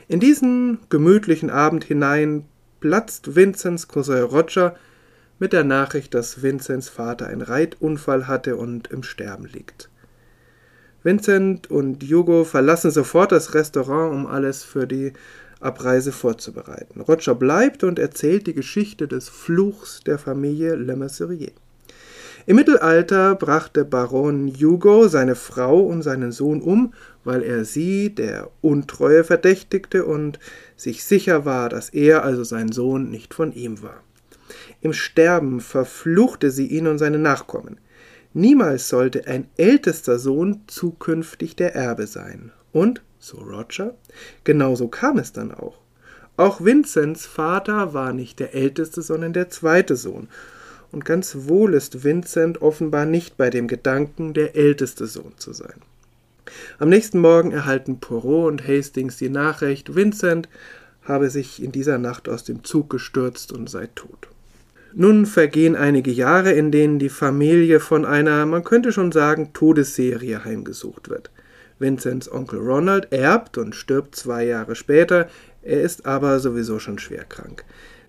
In 0.09 0.21
diesen 0.21 0.79
gemütlichen 0.89 1.51
Abend 1.51 1.85
hinein 1.85 2.45
platzt 2.81 3.35
Vincents 3.35 3.89
Cousin 3.89 4.23
Roger 4.23 4.77
mit 5.39 5.53
der 5.53 5.65
Nachricht, 5.65 6.15
dass 6.15 6.43
Vincents 6.43 6.89
Vater 6.89 7.27
einen 7.27 7.43
Reitunfall 7.43 8.29
hatte 8.29 8.57
und 8.57 8.89
im 8.89 9.03
Sterben 9.03 9.47
liegt. 9.47 9.91
Vincent 11.03 11.71
und 11.71 12.03
Hugo 12.03 12.45
verlassen 12.45 12.91
sofort 12.91 13.31
das 13.31 13.53
Restaurant, 13.53 14.15
um 14.15 14.27
alles 14.27 14.65
für 14.65 14.87
die 14.87 15.13
Abreise 15.65 16.13
vorzubereiten. 16.13 17.01
Roger 17.01 17.35
bleibt 17.35 17.85
und 17.85 17.99
erzählt 17.99 18.47
die 18.47 18.55
Geschichte 18.55 19.09
des 19.09 19.29
Fluchs 19.29 20.01
der 20.05 20.19
Familie 20.19 20.75
Le 20.75 20.97
Mercier. 20.97 21.53
Im 22.47 22.57
Mittelalter 22.57 23.35
brachte 23.37 23.87
Baron 23.87 24.49
Hugo 24.49 25.09
seine 25.09 25.35
Frau 25.35 25.81
und 25.81 26.03
seinen 26.03 26.31
Sohn 26.31 26.61
um, 26.61 26.93
weil 27.25 27.43
er 27.43 27.65
sie 27.65 28.15
der 28.15 28.51
Untreue 28.61 29.25
verdächtigte 29.25 30.05
und 30.05 30.39
sich 30.77 31.05
sicher 31.05 31.47
war, 31.47 31.71
dass 31.71 31.89
er, 31.89 32.23
also 32.23 32.45
sein 32.45 32.71
Sohn, 32.71 33.11
nicht 33.11 33.33
von 33.33 33.55
ihm 33.55 33.83
war. 33.83 34.03
Im 34.83 34.93
Sterben 34.93 35.61
verfluchte 35.61 36.51
sie 36.51 36.67
ihn 36.67 36.87
und 36.87 36.99
seine 36.99 37.19
Nachkommen. 37.19 37.79
Niemals 38.35 38.91
sollte 38.91 39.27
ein 39.27 39.49
ältester 39.57 40.19
Sohn 40.19 40.65
zukünftig 40.67 41.57
der 41.57 41.75
Erbe 41.75 42.07
sein. 42.07 42.53
Und, 42.73 43.03
so 43.27 43.39
Roger, 43.39 43.95
genauso 44.45 44.89
kam 44.89 45.19
es 45.19 45.33
dann 45.33 45.53
auch. 45.53 45.79
Auch 46.37 46.65
Vincents 46.65 47.27
Vater 47.27 47.95
war 47.95 48.13
nicht 48.13 48.41
der 48.41 48.55
älteste, 48.55 49.03
sondern 49.03 49.33
der 49.33 49.51
zweite 49.51 49.95
Sohn. 49.95 50.29
Und 50.91 51.05
ganz 51.05 51.37
wohl 51.49 51.75
ist 51.75 52.05
Vincent 52.05 52.63
offenbar 52.63 53.07
nicht 53.07 53.37
bei 53.37 53.51
dem 53.51 53.69
Gedanken, 53.69 54.35
der 54.35 54.57
älteste 54.57 55.07
Sohn 55.07 55.33
zu 55.37 55.53
sein. 55.53 55.75
Am 56.79 56.89
nächsten 56.89 57.21
Morgen 57.21 57.53
erhalten 57.53 58.01
Poirot 58.01 58.49
und 58.49 58.69
Hastings 58.69 59.17
die 59.17 59.29
Nachricht, 59.29 59.95
Vincent 59.95 60.49
habe 61.03 61.31
sich 61.31 61.63
in 61.63 61.73
dieser 61.73 61.99
Nacht 61.99 62.29
aus 62.29 62.45
dem 62.45 62.65
Zug 62.65 62.91
gestürzt 62.91 63.53
und 63.53 63.69
sei 63.71 63.89
tot. 63.95 64.29
Nun 64.93 65.27
vergehen 65.27 65.75
einige 65.75 66.13
Jahre, 66.13 66.53
in 66.53 66.71
denen 66.71 66.99
die 66.99 67.09
Familie 67.09 67.81
von 67.81 68.05
einer, 68.05 68.47
man 68.47 68.63
könnte 68.63 68.93
schon 68.93 69.11
sagen, 69.11 69.53
Todesserie 69.53 70.45
heimgesucht 70.45 71.11
wird. 71.11 71.31
Vincents 71.85 72.33
Onkel 72.33 72.61
Ronald 72.61 73.13
erbt 73.13 73.59
und 73.59 73.75
stirbt 73.75 74.17
zwei 74.17 74.47
Jahre 74.47 74.75
später, 74.75 75.29
er 75.63 75.83
ist 75.83 76.07
aber 76.07 76.41
sowieso 76.41 76.79
schon 76.79 76.99
schwer 76.99 77.25
krank. 77.25 77.63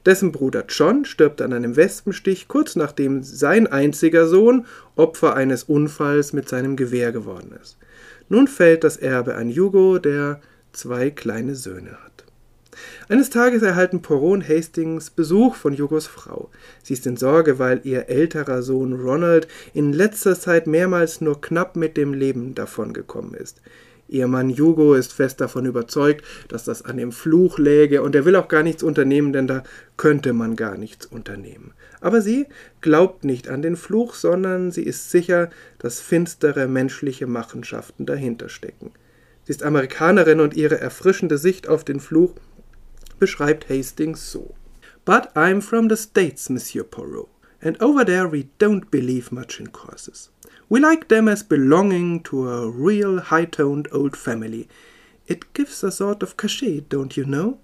Dessen 0.05 0.31
Bruder 0.31 0.63
John 0.69 1.03
stirbt 1.03 1.41
an 1.41 1.51
einem 1.51 1.75
Wespenstich, 1.75 2.47
kurz 2.47 2.77
nachdem 2.77 3.21
sein 3.21 3.67
einziger 3.67 4.27
Sohn 4.27 4.65
Opfer 4.95 5.35
eines 5.35 5.63
Unfalls 5.63 6.31
mit 6.31 6.47
seinem 6.47 6.77
Gewehr 6.77 7.11
geworden 7.11 7.53
ist. 7.61 7.77
Nun 8.29 8.47
fällt 8.47 8.85
das 8.85 8.95
Erbe 8.95 9.35
an 9.35 9.49
Hugo, 9.49 9.99
der 9.99 10.39
zwei 10.71 11.09
kleine 11.09 11.55
Söhne 11.55 11.91
hat. 11.91 12.14
Eines 13.09 13.29
Tages 13.29 13.61
erhalten 13.61 14.01
Poirot 14.01 14.33
und 14.33 14.49
Hastings 14.49 15.09
Besuch 15.09 15.55
von 15.55 15.77
Hugos 15.77 16.07
Frau. 16.07 16.49
Sie 16.83 16.93
ist 16.93 17.05
in 17.07 17.17
Sorge, 17.17 17.59
weil 17.59 17.81
ihr 17.83 18.09
älterer 18.09 18.61
Sohn 18.61 18.93
Ronald 18.93 19.47
in 19.73 19.93
letzter 19.93 20.39
Zeit 20.39 20.67
mehrmals 20.67 21.21
nur 21.21 21.41
knapp 21.41 21.75
mit 21.75 21.97
dem 21.97 22.13
Leben 22.13 22.55
davongekommen 22.55 23.33
ist. 23.33 23.61
Ihr 24.07 24.27
Mann 24.27 24.51
Hugo 24.51 24.93
ist 24.93 25.13
fest 25.13 25.41
davon 25.41 25.65
überzeugt, 25.65 26.23
dass 26.47 26.63
das 26.63 26.85
an 26.85 26.97
dem 26.97 27.11
Fluch 27.11 27.57
läge, 27.57 28.03
und 28.03 28.13
er 28.13 28.23
will 28.25 28.35
auch 28.35 28.47
gar 28.47 28.61
nichts 28.61 28.83
unternehmen, 28.83 29.33
denn 29.33 29.47
da 29.47 29.63
könnte 29.97 30.31
man 30.33 30.55
gar 30.55 30.77
nichts 30.77 31.07
unternehmen. 31.07 31.73
Aber 32.01 32.21
sie 32.21 32.45
glaubt 32.81 33.23
nicht 33.23 33.49
an 33.49 33.63
den 33.63 33.75
Fluch, 33.75 34.13
sondern 34.13 34.71
sie 34.71 34.83
ist 34.83 35.09
sicher, 35.09 35.49
dass 35.79 36.01
finstere 36.01 36.67
menschliche 36.67 37.25
Machenschaften 37.25 38.05
dahinter 38.05 38.47
stecken. 38.47 38.91
Sie 39.43 39.51
ist 39.51 39.63
Amerikanerin 39.63 40.39
und 40.39 40.55
ihre 40.55 40.79
erfrischende 40.79 41.39
Sicht 41.39 41.67
auf 41.67 41.83
den 41.83 41.99
Fluch 41.99 42.35
beschreibt 43.19 43.65
Hastings 43.65 44.21
so. 44.21 44.55
But 45.03 45.31
I'm 45.35 45.61
from 45.61 45.87
the 45.87 45.97
States, 45.97 46.49
Monsieur 46.49 46.83
Poirot, 46.83 47.29
and 47.61 47.81
over 47.81 48.03
there 48.03 48.27
we 48.27 48.49
don't 48.57 48.89
believe 48.89 49.31
much 49.31 49.59
in 49.59 49.67
curses. 49.67 50.29
We 50.67 50.79
like 50.79 51.07
them 51.07 51.27
as 51.27 51.43
belonging 51.43 52.23
to 52.23 52.49
a 52.49 52.69
real 52.69 53.19
high-toned 53.19 53.87
old 53.91 54.17
family. 54.17 54.67
It 55.27 55.53
gives 55.53 55.83
a 55.83 55.91
sort 55.91 56.23
of 56.23 56.37
cachet, 56.37 56.81
don't 56.89 57.15
you 57.15 57.25
know? 57.25 57.59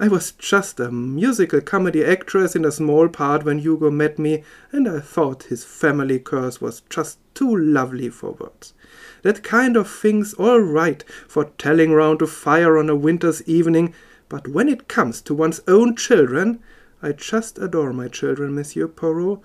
I 0.00 0.08
was 0.08 0.32
just 0.32 0.80
a 0.80 0.90
musical 0.90 1.60
comedy 1.60 2.04
actress 2.04 2.56
in 2.56 2.64
a 2.64 2.72
small 2.72 3.08
part 3.08 3.44
when 3.44 3.58
Hugo 3.58 3.90
met 3.90 4.18
me, 4.18 4.42
and 4.72 4.88
I 4.88 4.98
thought 4.98 5.44
his 5.44 5.64
family 5.64 6.18
curse 6.18 6.60
was 6.60 6.82
just 6.90 7.18
too 7.34 7.56
lovely 7.56 8.08
for 8.08 8.32
words. 8.32 8.74
That 9.22 9.44
kind 9.44 9.76
of 9.76 9.88
thing's 9.88 10.34
all 10.34 10.58
right 10.58 11.04
for 11.28 11.44
telling 11.58 11.92
round 11.92 12.22
a 12.22 12.26
fire 12.26 12.76
on 12.76 12.90
a 12.90 12.96
winter's 12.96 13.42
evening, 13.48 13.94
but 14.32 14.48
when 14.48 14.66
it 14.66 14.88
comes 14.88 15.20
to 15.20 15.34
one's 15.34 15.60
own 15.68 15.94
children, 15.94 16.58
I 17.02 17.12
just 17.12 17.58
adore 17.58 17.92
my 17.92 18.08
children, 18.08 18.54
Monsieur 18.54 18.88
Poirot. 18.88 19.40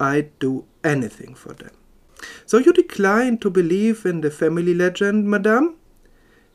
I'd 0.00 0.38
do 0.38 0.64
anything 0.82 1.34
for 1.34 1.52
them. 1.52 1.72
So 2.46 2.56
you 2.56 2.72
decline 2.72 3.36
to 3.38 3.50
believe 3.50 4.06
in 4.06 4.22
the 4.22 4.30
family 4.30 4.72
legend, 4.72 5.28
Madame? 5.28 5.76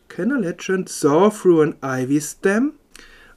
Can 0.07 0.31
a 0.31 0.39
legend 0.39 0.89
saw 0.89 1.29
through 1.29 1.61
an 1.61 1.77
ivy 1.83 2.19
stem? 2.19 2.79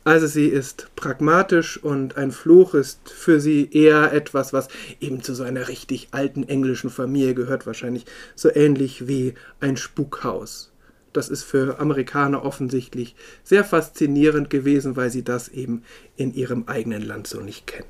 Also 0.06 0.26
sie 0.26 0.46
ist 0.46 0.88
pragmatisch 0.96 1.76
und 1.76 2.16
ein 2.16 2.30
Fluch 2.30 2.72
ist 2.72 3.10
für 3.10 3.40
sie 3.40 3.68
eher 3.70 4.14
etwas, 4.14 4.54
was 4.54 4.68
eben 5.02 5.22
zu 5.22 5.34
so 5.34 5.42
einer 5.42 5.68
richtig 5.68 6.08
alten 6.12 6.44
englischen 6.48 6.88
Familie 6.88 7.34
gehört, 7.34 7.66
wahrscheinlich 7.66 8.06
so 8.34 8.50
ähnlich 8.54 9.06
wie 9.06 9.34
ein 9.60 9.76
Spukhaus. 9.76 10.69
Das 11.12 11.28
ist 11.28 11.42
für 11.42 11.80
Amerikaner 11.80 12.44
offensichtlich 12.44 13.16
sehr 13.42 13.64
faszinierend 13.64 14.50
gewesen, 14.50 14.96
weil 14.96 15.10
sie 15.10 15.24
das 15.24 15.48
eben 15.48 15.82
in 16.16 16.32
ihrem 16.32 16.64
eigenen 16.66 17.02
Land 17.02 17.26
so 17.26 17.40
nicht 17.40 17.66
kennen. 17.66 17.88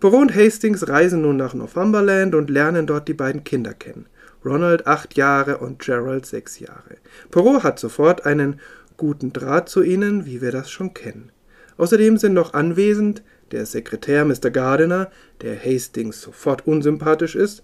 Poirot 0.00 0.20
und 0.20 0.34
Hastings 0.34 0.88
reisen 0.88 1.22
nun 1.22 1.36
nach 1.36 1.54
Northumberland 1.54 2.34
und 2.34 2.50
lernen 2.50 2.86
dort 2.86 3.08
die 3.08 3.14
beiden 3.14 3.44
Kinder 3.44 3.72
kennen. 3.72 4.06
Ronald 4.44 4.86
acht 4.86 5.16
Jahre 5.16 5.58
und 5.58 5.78
Gerald 5.80 6.26
sechs 6.26 6.58
Jahre. 6.60 6.96
Poirot 7.30 7.62
hat 7.62 7.78
sofort 7.78 8.26
einen 8.26 8.60
guten 8.96 9.32
Draht 9.32 9.68
zu 9.68 9.82
ihnen, 9.82 10.26
wie 10.26 10.40
wir 10.40 10.52
das 10.52 10.70
schon 10.70 10.94
kennen. 10.94 11.32
Außerdem 11.76 12.16
sind 12.16 12.34
noch 12.34 12.54
anwesend 12.54 13.22
der 13.52 13.66
Sekretär 13.66 14.24
Mr. 14.24 14.50
Gardiner, 14.50 15.10
der 15.42 15.58
Hastings 15.62 16.20
sofort 16.20 16.66
unsympathisch 16.66 17.34
ist, 17.34 17.62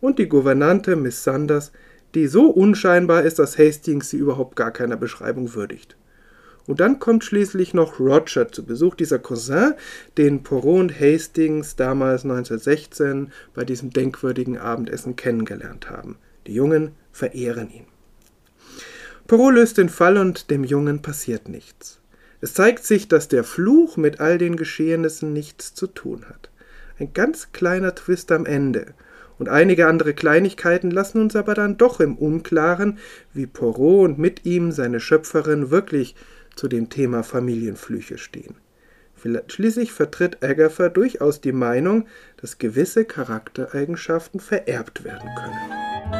und 0.00 0.18
die 0.18 0.28
Gouvernante 0.28 0.96
Miss 0.96 1.24
Sanders, 1.24 1.72
die 2.14 2.26
so 2.26 2.46
unscheinbar 2.46 3.22
ist, 3.22 3.38
dass 3.38 3.58
Hastings 3.58 4.10
sie 4.10 4.18
überhaupt 4.18 4.56
gar 4.56 4.70
keiner 4.70 4.96
Beschreibung 4.96 5.54
würdigt. 5.54 5.96
Und 6.66 6.80
dann 6.80 6.98
kommt 6.98 7.24
schließlich 7.24 7.72
noch 7.72 7.98
Roger 7.98 8.52
zu 8.52 8.64
Besuch, 8.64 8.94
dieser 8.94 9.18
Cousin, 9.18 9.72
den 10.18 10.42
Poirot 10.42 10.80
und 10.80 11.00
Hastings 11.00 11.76
damals 11.76 12.24
1916 12.24 13.32
bei 13.54 13.64
diesem 13.64 13.90
denkwürdigen 13.90 14.58
Abendessen 14.58 15.16
kennengelernt 15.16 15.88
haben. 15.88 16.16
Die 16.46 16.52
Jungen 16.52 16.92
verehren 17.10 17.70
ihn. 17.70 17.86
Poirot 19.26 19.54
löst 19.54 19.78
den 19.78 19.88
Fall 19.88 20.18
und 20.18 20.50
dem 20.50 20.62
Jungen 20.62 21.00
passiert 21.00 21.48
nichts. 21.48 22.00
Es 22.40 22.54
zeigt 22.54 22.84
sich, 22.84 23.08
dass 23.08 23.28
der 23.28 23.44
Fluch 23.44 23.96
mit 23.96 24.20
all 24.20 24.38
den 24.38 24.56
Geschehnissen 24.56 25.32
nichts 25.32 25.74
zu 25.74 25.86
tun 25.86 26.26
hat. 26.28 26.50
Ein 26.98 27.12
ganz 27.12 27.52
kleiner 27.52 27.94
Twist 27.94 28.30
am 28.30 28.46
Ende. 28.46 28.94
Und 29.38 29.48
einige 29.48 29.86
andere 29.86 30.14
Kleinigkeiten 30.14 30.90
lassen 30.90 31.20
uns 31.20 31.36
aber 31.36 31.54
dann 31.54 31.76
doch 31.76 32.00
im 32.00 32.16
Unklaren, 32.16 32.98
wie 33.32 33.46
Poirot 33.46 34.10
und 34.10 34.18
mit 34.18 34.44
ihm 34.44 34.72
seine 34.72 35.00
Schöpferin 35.00 35.70
wirklich 35.70 36.16
zu 36.56 36.68
dem 36.68 36.90
Thema 36.90 37.22
Familienflüche 37.22 38.18
stehen. 38.18 38.56
Schließlich 39.48 39.92
vertritt 39.92 40.42
Agatha 40.42 40.88
durchaus 40.88 41.40
die 41.40 41.52
Meinung, 41.52 42.06
dass 42.40 42.58
gewisse 42.58 43.04
Charaktereigenschaften 43.04 44.40
vererbt 44.40 45.04
werden 45.04 45.28
können. 45.36 46.17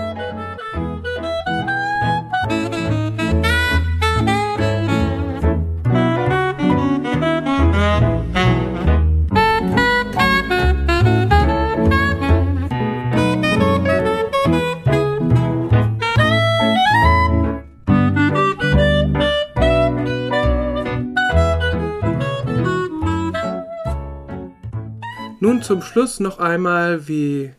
Zum 25.69 25.83
Schluss 25.83 26.19
noch 26.19 26.39
einmal, 26.39 27.09
wie 27.09 27.51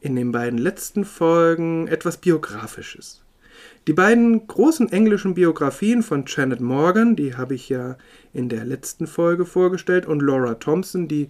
in 0.00 0.16
den 0.16 0.32
beiden 0.32 0.58
letzten 0.58 1.04
Folgen, 1.04 1.86
etwas 1.86 2.16
Biografisches. 2.16 3.22
Die 3.86 3.92
beiden 3.92 4.48
großen 4.48 4.90
englischen 4.90 5.34
Biografien 5.34 6.02
von 6.02 6.24
Janet 6.26 6.60
Morgan, 6.60 7.14
die 7.14 7.36
habe 7.36 7.54
ich 7.54 7.68
ja 7.68 7.96
in 8.34 8.48
der 8.48 8.64
letzten 8.64 9.06
Folge 9.06 9.46
vorgestellt, 9.46 10.06
und 10.06 10.22
Laura 10.22 10.54
Thompson, 10.54 11.06
die 11.06 11.28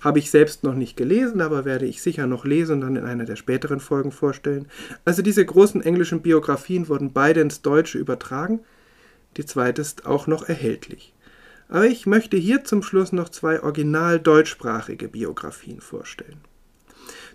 habe 0.00 0.18
ich 0.18 0.32
selbst 0.32 0.64
noch 0.64 0.74
nicht 0.74 0.96
gelesen, 0.96 1.40
aber 1.40 1.64
werde 1.64 1.86
ich 1.86 2.02
sicher 2.02 2.26
noch 2.26 2.44
lesen 2.44 2.74
und 2.74 2.80
dann 2.80 2.96
in 2.96 3.04
einer 3.04 3.24
der 3.24 3.36
späteren 3.36 3.78
Folgen 3.78 4.10
vorstellen. 4.10 4.66
Also 5.04 5.22
diese 5.22 5.46
großen 5.46 5.80
englischen 5.80 6.22
Biografien 6.22 6.88
wurden 6.88 7.12
beide 7.12 7.40
ins 7.40 7.62
Deutsche 7.62 7.98
übertragen. 7.98 8.58
Die 9.36 9.44
zweite 9.44 9.82
ist 9.82 10.06
auch 10.06 10.26
noch 10.26 10.48
erhältlich. 10.48 11.14
Aber 11.68 11.86
ich 11.86 12.06
möchte 12.06 12.36
hier 12.36 12.64
zum 12.64 12.82
Schluss 12.82 13.12
noch 13.12 13.28
zwei 13.28 13.62
original 13.62 14.18
deutschsprachige 14.18 15.08
Biografien 15.08 15.80
vorstellen. 15.80 16.40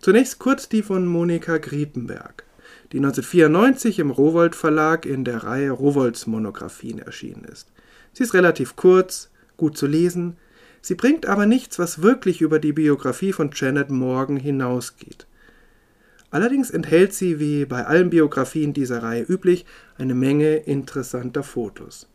Zunächst 0.02 0.40
kurz 0.40 0.68
die 0.68 0.82
von 0.82 1.06
Monika 1.06 1.60
Griepenberg, 1.60 2.44
die 2.92 2.98
1994 2.98 4.00
im 4.00 4.12
Rowold 4.12 4.56
Verlag 4.56 5.06
in 5.06 5.24
der 5.24 5.44
Reihe 5.44 5.72
Rowolds 5.72 6.28
Monographien 6.28 7.00
erschienen 7.00 7.46
ist. 7.46 7.72
Sie 8.12 8.24
ist 8.24 8.34
relativ 8.34 8.76
kurz, 8.76 9.30
gut 9.56 9.78
zu 9.78 9.88
lesen, 9.88 10.38
sie 10.82 10.96
bringt 10.96 11.26
aber 11.26 11.46
nichts, 11.46 11.80
was 11.80 12.02
wirklich 12.02 12.42
über 12.42 12.60
die 12.60 12.74
Biografie 12.74 13.34
von 13.34 13.52
Janet 13.54 13.92
Morgan 13.92 14.38
hinausgeht. 14.38 15.28
Allerdings 16.32 16.72
enthält 16.72 17.14
sie, 17.14 17.40
wie 17.40 17.66
bei 17.66 17.86
allen 17.86 18.10
Biografien 18.10 18.74
dieser 18.74 19.04
Reihe 19.04 19.24
üblich, 19.24 19.66
eine 20.00 20.16
Menge 20.16 20.56
interessanter 20.56 21.44
Fotos. 21.44 22.10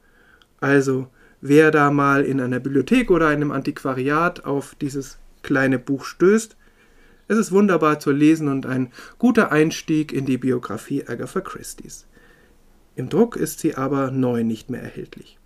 Also 0.60 1.08
wer 1.40 1.70
da 1.70 1.90
mal 1.90 2.24
in 2.24 2.40
einer 2.40 2.60
Bibliothek 2.60 3.10
oder 3.10 3.28
einem 3.28 3.50
Antiquariat 3.50 4.44
auf 4.44 4.74
dieses 4.80 5.18
kleine 5.42 5.78
Buch 5.78 6.04
stößt. 6.04 6.56
Es 7.28 7.38
ist 7.38 7.52
wunderbar 7.52 8.00
zu 8.00 8.10
lesen 8.10 8.48
und 8.48 8.66
ein 8.66 8.90
guter 9.18 9.52
Einstieg 9.52 10.12
in 10.12 10.26
die 10.26 10.38
Biografie 10.38 11.06
Agatha 11.06 11.40
Christie's. 11.40 12.06
Im 12.96 13.08
Druck 13.08 13.36
ist 13.36 13.60
sie 13.60 13.76
aber 13.76 14.10
neu 14.10 14.42
nicht 14.42 14.70
mehr 14.70 14.82
erhältlich. 14.82 15.38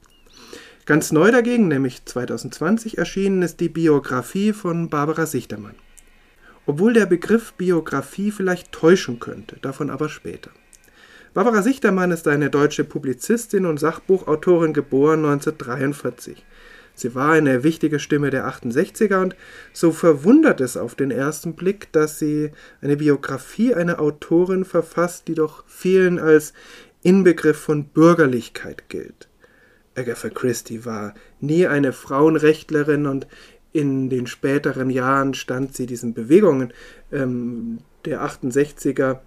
Ganz 0.87 1.13
neu 1.13 1.31
dagegen, 1.31 1.69
nämlich 1.69 2.05
2020 2.05 2.99
erschienen, 2.99 3.43
ist 3.43 3.61
die 3.61 3.69
Biografie 3.69 4.53
von 4.53 4.89
Barbara 4.89 5.27
Sichtermann. 5.27 5.75
Obwohl 6.67 6.93
der 6.93 7.07
Begriff 7.07 7.53
Biografie 7.55 8.31
vielleicht 8.31 8.73
täuschen 8.73 9.21
könnte, 9.21 9.57
davon 9.61 9.91
aber 9.91 10.09
später. 10.09 10.51
Barbara 11.35 11.63
Sichtermann 11.63 12.11
ist 12.11 12.29
eine 12.29 12.51
deutsche 12.51 12.85
Publizistin 12.85 13.65
und 13.65 13.81
Sachbuchautorin, 13.81 14.75
geboren 14.75 15.25
1943. 15.25 16.45
Sie 16.95 17.15
war 17.15 17.33
eine 17.33 17.65
wichtige 17.65 17.99
Stimme 17.99 18.29
der 18.29 18.47
68er 18.47 19.23
und 19.23 19.35
so 19.73 19.93
verwundert 19.93 20.61
es 20.61 20.77
auf 20.77 20.95
den 20.95 21.11
ersten 21.11 21.55
Blick, 21.55 21.91
dass 21.93 22.19
sie 22.19 22.51
eine 22.83 22.99
Biografie 22.99 23.75
einer 23.75 23.99
Autorin 23.99 24.67
verfasst, 24.67 25.27
die 25.27 25.35
doch 25.35 25.65
vielen 25.67 26.19
als 26.19 26.53
Inbegriff 27.03 27.57
von 27.57 27.87
Bürgerlichkeit 27.87 28.91
gilt. 28.91 29.29
Agatha 29.95 30.29
Christie 30.29 30.85
war 30.85 31.15
nie 31.41 31.67
eine 31.67 31.95
Frauenrechtlerin 31.95 33.07
und 33.07 33.27
in 33.73 34.11
den 34.11 34.27
späteren 34.27 34.91
Jahren 34.91 35.33
stand 35.33 35.75
sie 35.75 35.87
diesen 35.87 36.13
Bewegungen 36.13 36.75
ähm, 37.11 37.79
der 38.05 38.23
68er 38.23 39.21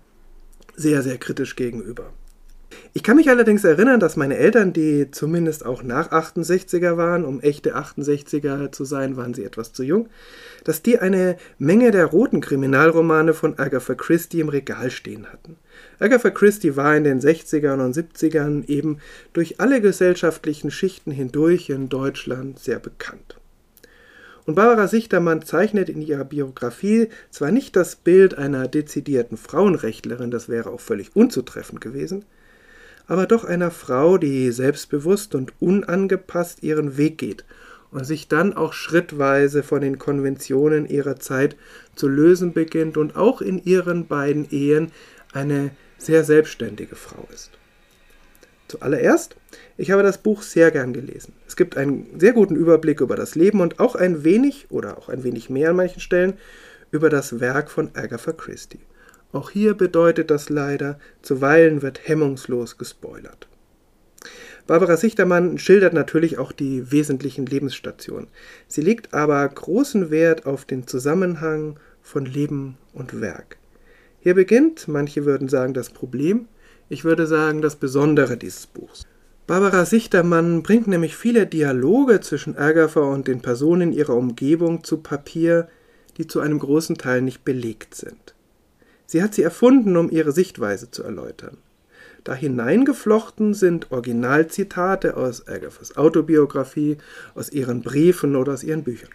sehr, 0.75 1.01
sehr 1.01 1.17
kritisch 1.17 1.55
gegenüber. 1.55 2.13
Ich 2.93 3.03
kann 3.03 3.17
mich 3.17 3.29
allerdings 3.29 3.63
erinnern, 3.63 3.99
dass 3.99 4.15
meine 4.15 4.37
Eltern, 4.37 4.71
die 4.71 5.11
zumindest 5.11 5.65
auch 5.65 5.83
nach 5.83 6.11
68er 6.11 6.97
waren, 6.97 7.25
um 7.25 7.41
echte 7.41 7.75
68er 7.75 8.71
zu 8.71 8.85
sein, 8.85 9.17
waren 9.17 9.33
sie 9.33 9.43
etwas 9.43 9.73
zu 9.73 9.83
jung, 9.83 10.07
dass 10.63 10.81
die 10.81 10.99
eine 10.99 11.37
Menge 11.57 11.91
der 11.91 12.05
roten 12.05 12.41
Kriminalromane 12.41 13.33
von 13.33 13.59
Agatha 13.59 13.95
Christie 13.95 14.39
im 14.39 14.49
Regal 14.49 14.91
stehen 14.91 15.27
hatten. 15.31 15.57
Agatha 15.99 16.29
Christie 16.29 16.77
war 16.77 16.95
in 16.95 17.03
den 17.03 17.19
60ern 17.19 17.83
und 17.83 17.95
70ern 17.95 18.67
eben 18.67 18.99
durch 19.33 19.59
alle 19.59 19.81
gesellschaftlichen 19.81 20.71
Schichten 20.71 21.11
hindurch 21.11 21.69
in 21.69 21.89
Deutschland 21.89 22.59
sehr 22.59 22.79
bekannt. 22.79 23.35
Und 24.45 24.55
Barbara 24.55 24.87
Sichtermann 24.87 25.41
zeichnet 25.41 25.89
in 25.89 26.01
ihrer 26.01 26.23
Biografie 26.23 27.09
zwar 27.31 27.51
nicht 27.51 27.75
das 27.75 27.95
Bild 27.95 28.37
einer 28.37 28.67
dezidierten 28.67 29.37
Frauenrechtlerin, 29.37 30.29
das 30.29 30.49
wäre 30.49 30.69
auch 30.69 30.79
völlig 30.79 31.15
unzutreffend 31.15 31.81
gewesen, 31.81 32.25
aber 33.07 33.25
doch 33.25 33.43
einer 33.43 33.71
Frau, 33.71 34.17
die 34.17 34.51
selbstbewusst 34.51 35.33
und 35.33 35.53
unangepasst 35.59 36.61
ihren 36.61 36.97
Weg 36.97 37.17
geht 37.17 37.43
und 37.91 38.03
sich 38.03 38.27
dann 38.27 38.53
auch 38.53 38.73
schrittweise 38.73 39.63
von 39.63 39.81
den 39.81 39.97
Konventionen 39.97 40.85
ihrer 40.87 41.15
Zeit 41.15 41.55
zu 41.95 42.07
lösen 42.07 42.53
beginnt 42.53 42.97
und 42.97 43.15
auch 43.15 43.41
in 43.41 43.63
ihren 43.63 44.07
beiden 44.07 44.49
Ehen 44.51 44.91
eine 45.33 45.71
sehr 45.97 46.23
selbstständige 46.23 46.95
Frau 46.95 47.27
ist. 47.33 47.51
Zuallererst, 48.67 49.35
ich 49.77 49.91
habe 49.91 50.03
das 50.03 50.17
Buch 50.17 50.41
sehr 50.41 50.71
gern 50.71 50.93
gelesen. 50.93 51.33
Es 51.47 51.55
gibt 51.55 51.77
einen 51.77 52.19
sehr 52.19 52.33
guten 52.33 52.55
Überblick 52.55 53.01
über 53.01 53.15
das 53.15 53.35
Leben 53.35 53.61
und 53.61 53.79
auch 53.79 53.95
ein 53.95 54.23
wenig 54.23 54.67
oder 54.69 54.97
auch 54.97 55.09
ein 55.09 55.23
wenig 55.23 55.49
mehr 55.49 55.69
an 55.69 55.75
manchen 55.75 55.99
Stellen 55.99 56.33
über 56.91 57.09
das 57.09 57.39
Werk 57.39 57.69
von 57.69 57.91
Agatha 57.93 58.31
Christie. 58.31 58.79
Auch 59.31 59.49
hier 59.49 59.73
bedeutet 59.73 60.31
das 60.31 60.49
leider, 60.49 60.97
zuweilen 61.21 61.81
wird 61.81 62.07
hemmungslos 62.07 62.77
gespoilert. 62.77 63.47
Barbara 64.65 64.97
Sichtermann 64.97 65.59
schildert 65.59 65.93
natürlich 65.93 66.39
auch 66.39 66.51
die 66.51 66.91
wesentlichen 66.91 67.45
Lebensstationen. 67.45 68.27
Sie 68.67 68.81
legt 68.81 69.13
aber 69.13 69.47
großen 69.47 70.09
Wert 70.09 70.47
auf 70.47 70.65
den 70.65 70.87
Zusammenhang 70.87 71.79
von 72.01 72.25
Leben 72.25 72.77
und 72.93 73.21
Werk. 73.21 73.57
Hier 74.21 74.33
beginnt, 74.33 74.87
manche 74.87 75.25
würden 75.25 75.49
sagen, 75.49 75.75
das 75.75 75.91
Problem, 75.91 76.47
ich 76.89 77.03
würde 77.03 77.27
sagen, 77.27 77.61
das 77.61 77.75
Besondere 77.75 78.37
dieses 78.37 78.67
Buchs. 78.67 79.03
Barbara 79.47 79.85
Sichtermann 79.85 80.63
bringt 80.63 80.87
nämlich 80.87 81.15
viele 81.15 81.45
Dialoge 81.45 82.19
zwischen 82.19 82.57
Agatha 82.57 83.01
und 83.01 83.27
den 83.27 83.41
Personen 83.41 83.93
ihrer 83.93 84.15
Umgebung 84.15 84.83
zu 84.83 84.97
Papier, 84.97 85.67
die 86.17 86.27
zu 86.27 86.39
einem 86.39 86.59
großen 86.59 86.97
Teil 86.97 87.21
nicht 87.21 87.45
belegt 87.45 87.93
sind. 87.93 88.33
Sie 89.05 89.21
hat 89.21 89.35
sie 89.35 89.43
erfunden, 89.43 89.97
um 89.97 90.09
ihre 90.09 90.31
Sichtweise 90.31 90.89
zu 90.89 91.03
erläutern. 91.03 91.57
Da 92.23 92.33
hineingeflochten 92.33 93.53
sind 93.53 93.91
Originalzitate 93.91 95.15
aus 95.15 95.47
Agathas 95.47 95.95
Autobiografie, 95.95 96.97
aus 97.35 97.51
ihren 97.51 97.81
Briefen 97.81 98.35
oder 98.35 98.53
aus 98.53 98.63
ihren 98.63 98.83
Büchern. 98.83 99.11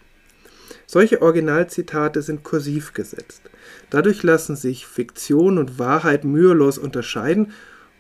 Solche 0.87 1.21
Originalzitate 1.21 2.23
sind 2.23 2.45
kursiv 2.45 2.93
gesetzt. 2.95 3.43
Dadurch 3.91 4.23
lassen 4.23 4.57
sich 4.57 4.87
Fiktion 4.87 5.59
und 5.59 5.79
Wahrheit 5.79 6.25
mühelos 6.25 6.79
unterscheiden 6.79 7.53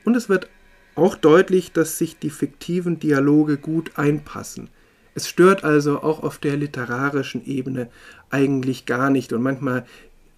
und 0.05 0.17
es 0.17 0.29
wird 0.29 0.49
auch 0.95 1.17
deutlich, 1.17 1.73
dass 1.73 1.99
sich 1.99 2.19
die 2.19 2.31
fiktiven 2.31 2.99
Dialoge 2.99 3.57
gut 3.57 3.93
einpassen. 3.97 4.69
Es 5.15 5.29
stört 5.29 5.65
also 5.65 6.03
auch 6.03 6.23
auf 6.23 6.39
der 6.39 6.57
literarischen 6.57 7.45
Ebene 7.45 7.89
eigentlich 8.31 8.87
gar 8.87 9.11
nicht 9.11 9.33
und 9.33 9.43
manchmal 9.43 9.85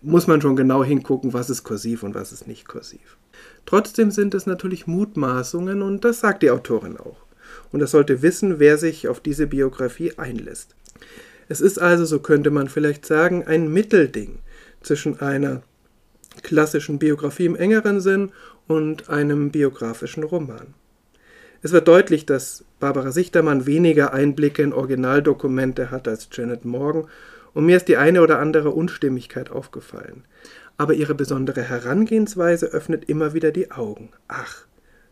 muss 0.00 0.26
man 0.26 0.40
schon 0.40 0.56
genau 0.56 0.82
hingucken, 0.82 1.32
was 1.32 1.50
ist 1.50 1.62
kursiv 1.62 2.02
und 2.02 2.14
was 2.14 2.32
ist 2.32 2.48
nicht 2.48 2.66
kursiv. 2.66 3.18
Trotzdem 3.66 4.10
sind 4.10 4.34
es 4.34 4.46
natürlich 4.46 4.86
Mutmaßungen 4.86 5.82
und 5.82 6.04
das 6.04 6.20
sagt 6.20 6.42
die 6.42 6.50
Autorin 6.50 6.96
auch. 6.96 7.18
und 7.70 7.80
er 7.80 7.86
sollte 7.86 8.22
wissen, 8.22 8.58
wer 8.58 8.78
sich 8.78 9.08
auf 9.08 9.20
diese 9.20 9.46
Biografie 9.46 10.18
einlässt. 10.18 10.74
Es 11.48 11.60
ist 11.60 11.78
also, 11.78 12.04
so 12.04 12.18
könnte 12.20 12.50
man 12.50 12.68
vielleicht 12.68 13.04
sagen, 13.04 13.46
ein 13.46 13.70
Mittelding 13.72 14.38
zwischen 14.82 15.20
einer 15.20 15.62
klassischen 16.42 16.98
Biografie 16.98 17.46
im 17.46 17.56
engeren 17.56 18.00
Sinn 18.00 18.32
und 18.66 19.10
einem 19.10 19.50
biografischen 19.50 20.22
Roman. 20.22 20.74
Es 21.62 21.72
wird 21.72 21.86
deutlich, 21.86 22.26
dass 22.26 22.64
Barbara 22.80 23.12
Sichtermann 23.12 23.66
weniger 23.66 24.12
Einblicke 24.12 24.62
in 24.62 24.72
Originaldokumente 24.72 25.90
hat 25.90 26.08
als 26.08 26.28
Janet 26.32 26.64
Morgan 26.64 27.06
und 27.54 27.66
mir 27.66 27.76
ist 27.76 27.88
die 27.88 27.96
eine 27.96 28.22
oder 28.22 28.38
andere 28.38 28.70
Unstimmigkeit 28.70 29.50
aufgefallen. 29.50 30.24
Aber 30.76 30.94
ihre 30.94 31.14
besondere 31.14 31.62
Herangehensweise 31.62 32.66
öffnet 32.66 33.08
immer 33.08 33.34
wieder 33.34 33.52
die 33.52 33.70
Augen. 33.70 34.10
Ach, 34.26 34.64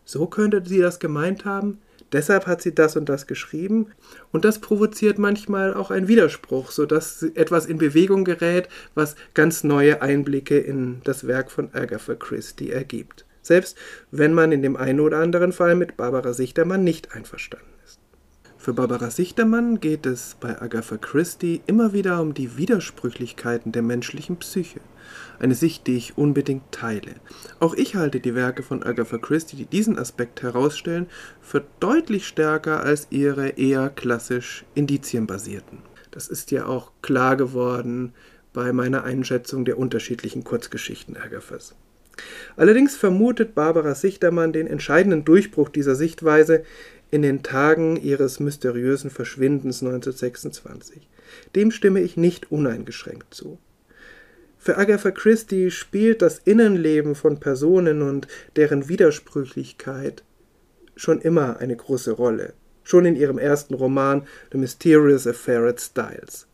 so 0.03 0.25
könnte 0.27 0.61
sie 0.65 0.79
das 0.79 0.99
gemeint 0.99 1.45
haben? 1.45 1.79
Deshalb 2.11 2.45
hat 2.45 2.61
sie 2.61 2.75
das 2.75 2.95
und 2.97 3.07
das 3.07 3.25
geschrieben. 3.27 3.87
Und 4.31 4.45
das 4.45 4.59
provoziert 4.59 5.17
manchmal 5.17 5.73
auch 5.73 5.91
einen 5.91 6.07
Widerspruch, 6.07 6.71
sodass 6.71 7.23
etwas 7.23 7.65
in 7.65 7.77
Bewegung 7.77 8.25
gerät, 8.25 8.67
was 8.95 9.15
ganz 9.33 9.63
neue 9.63 10.01
Einblicke 10.01 10.59
in 10.59 11.01
das 11.03 11.27
Werk 11.27 11.51
von 11.51 11.73
Agatha 11.73 12.15
Christie 12.15 12.71
ergibt. 12.71 13.25
Selbst 13.41 13.77
wenn 14.11 14.33
man 14.33 14.51
in 14.51 14.61
dem 14.61 14.75
einen 14.75 14.99
oder 14.99 15.17
anderen 15.17 15.51
Fall 15.51 15.75
mit 15.75 15.97
Barbara 15.97 16.33
Sichtermann 16.33 16.83
nicht 16.83 17.15
einverstanden. 17.15 17.65
Für 18.61 18.73
Barbara 18.73 19.09
Sichtermann 19.09 19.79
geht 19.79 20.05
es 20.05 20.37
bei 20.39 20.61
Agatha 20.61 20.95
Christie 20.95 21.61
immer 21.65 21.93
wieder 21.93 22.21
um 22.21 22.35
die 22.35 22.57
Widersprüchlichkeiten 22.57 23.71
der 23.71 23.81
menschlichen 23.81 24.37
Psyche 24.37 24.81
eine 25.39 25.55
Sicht, 25.55 25.87
die 25.87 25.97
ich 25.97 26.15
unbedingt 26.15 26.71
teile. 26.71 27.15
Auch 27.59 27.73
ich 27.73 27.95
halte 27.95 28.19
die 28.19 28.35
Werke 28.35 28.61
von 28.61 28.83
Agatha 28.83 29.17
Christie, 29.17 29.55
die 29.55 29.65
diesen 29.65 29.97
Aspekt 29.97 30.43
herausstellen, 30.43 31.07
für 31.41 31.63
deutlich 31.79 32.27
stärker 32.27 32.83
als 32.83 33.07
ihre 33.09 33.49
eher 33.49 33.89
klassisch 33.89 34.63
indizienbasierten. 34.75 35.79
Das 36.11 36.27
ist 36.27 36.51
ja 36.51 36.67
auch 36.67 36.91
klar 37.01 37.37
geworden 37.37 38.13
bei 38.53 38.73
meiner 38.73 39.03
Einschätzung 39.03 39.65
der 39.65 39.79
unterschiedlichen 39.79 40.43
Kurzgeschichten 40.43 41.17
Agathas. 41.17 41.73
Allerdings 42.55 42.95
vermutet 42.95 43.55
Barbara 43.55 43.95
Sichtermann 43.95 44.53
den 44.53 44.67
entscheidenden 44.67 45.25
Durchbruch 45.25 45.69
dieser 45.69 45.95
Sichtweise 45.95 46.63
in 47.11 47.21
den 47.21 47.43
Tagen 47.43 47.97
ihres 47.97 48.39
mysteriösen 48.39 49.09
Verschwindens 49.09 49.83
1926. 49.83 51.07
Dem 51.55 51.71
stimme 51.71 51.99
ich 51.99 52.17
nicht 52.17 52.51
uneingeschränkt 52.51 53.33
zu. 53.33 53.59
Für 54.57 54.77
Agatha 54.77 55.11
Christie 55.11 55.71
spielt 55.71 56.21
das 56.21 56.39
Innenleben 56.39 57.15
von 57.15 57.39
Personen 57.39 58.01
und 58.01 58.27
deren 58.55 58.87
Widersprüchlichkeit 58.87 60.23
schon 60.95 61.19
immer 61.19 61.57
eine 61.57 61.75
große 61.75 62.11
Rolle, 62.11 62.53
schon 62.83 63.05
in 63.05 63.15
ihrem 63.15 63.39
ersten 63.39 63.73
Roman 63.73 64.23
The 64.51 64.57
Mysterious 64.57 65.27
Affair 65.27 65.63
at 65.63 65.81
Styles. 65.81 66.47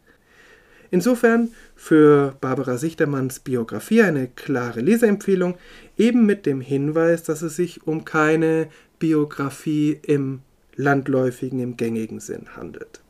Insofern 0.90 1.50
für 1.76 2.36
Barbara 2.40 2.78
Sichtermanns 2.78 3.42
Biografie 3.42 4.04
eine 4.04 4.30
klare 4.30 4.80
Leseempfehlung, 4.80 5.58
eben 5.98 6.26
mit 6.26 6.46
dem 6.46 6.62
Hinweis, 6.62 7.24
dass 7.24 7.42
es 7.42 7.58
sich 7.58 7.86
um 7.86 8.06
keine 8.06 8.70
Biografie 9.00 10.00
im 10.02 10.42
landläufigen, 10.78 11.60
im 11.60 11.76
gängigen 11.76 12.20
Sinn 12.20 12.56
handelt. 12.56 13.02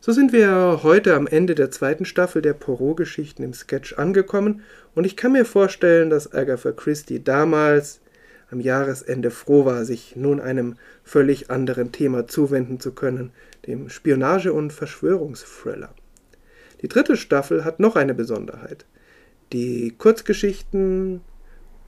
So 0.00 0.12
sind 0.12 0.32
wir 0.32 0.80
heute 0.82 1.14
am 1.14 1.26
Ende 1.26 1.54
der 1.54 1.70
zweiten 1.70 2.04
Staffel 2.04 2.42
der 2.42 2.52
Poirot-Geschichten 2.52 3.42
im 3.42 3.54
Sketch 3.54 3.94
angekommen 3.94 4.62
und 4.94 5.04
ich 5.04 5.16
kann 5.16 5.32
mir 5.32 5.46
vorstellen, 5.46 6.10
dass 6.10 6.32
Agatha 6.32 6.72
Christie 6.72 7.24
damals 7.24 8.00
am 8.50 8.60
Jahresende 8.60 9.30
froh 9.30 9.64
war, 9.64 9.86
sich 9.86 10.14
nun 10.14 10.40
einem 10.40 10.76
völlig 11.02 11.50
anderen 11.50 11.90
Thema 11.90 12.26
zuwenden 12.26 12.80
zu 12.80 12.92
können, 12.92 13.32
dem 13.66 13.88
Spionage- 13.88 14.52
und 14.52 14.72
Verschwörungsthriller. 14.72 15.94
Die 16.82 16.88
dritte 16.88 17.16
Staffel 17.16 17.64
hat 17.64 17.80
noch 17.80 17.96
eine 17.96 18.14
Besonderheit. 18.14 18.84
Die 19.54 19.94
Kurzgeschichten 19.96 21.22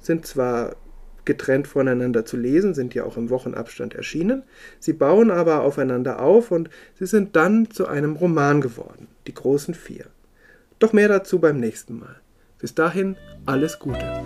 sind 0.00 0.26
zwar 0.26 0.76
getrennt 1.26 1.68
voneinander 1.68 2.24
zu 2.24 2.36
lesen, 2.36 2.74
sind 2.74 2.94
ja 2.94 3.04
auch 3.04 3.16
im 3.16 3.30
Wochenabstand 3.30 3.94
erschienen. 3.94 4.42
Sie 4.78 4.92
bauen 4.92 5.30
aber 5.30 5.60
aufeinander 5.60 6.20
auf 6.20 6.50
und 6.50 6.70
sie 6.98 7.06
sind 7.06 7.36
dann 7.36 7.70
zu 7.70 7.86
einem 7.86 8.16
Roman 8.16 8.60
geworden, 8.60 9.08
die 9.26 9.34
großen 9.34 9.74
vier. 9.74 10.06
Doch 10.78 10.92
mehr 10.92 11.08
dazu 11.08 11.38
beim 11.38 11.58
nächsten 11.58 11.98
Mal. 11.98 12.16
Bis 12.58 12.74
dahin 12.74 13.16
alles 13.44 13.78
Gute. 13.78 14.22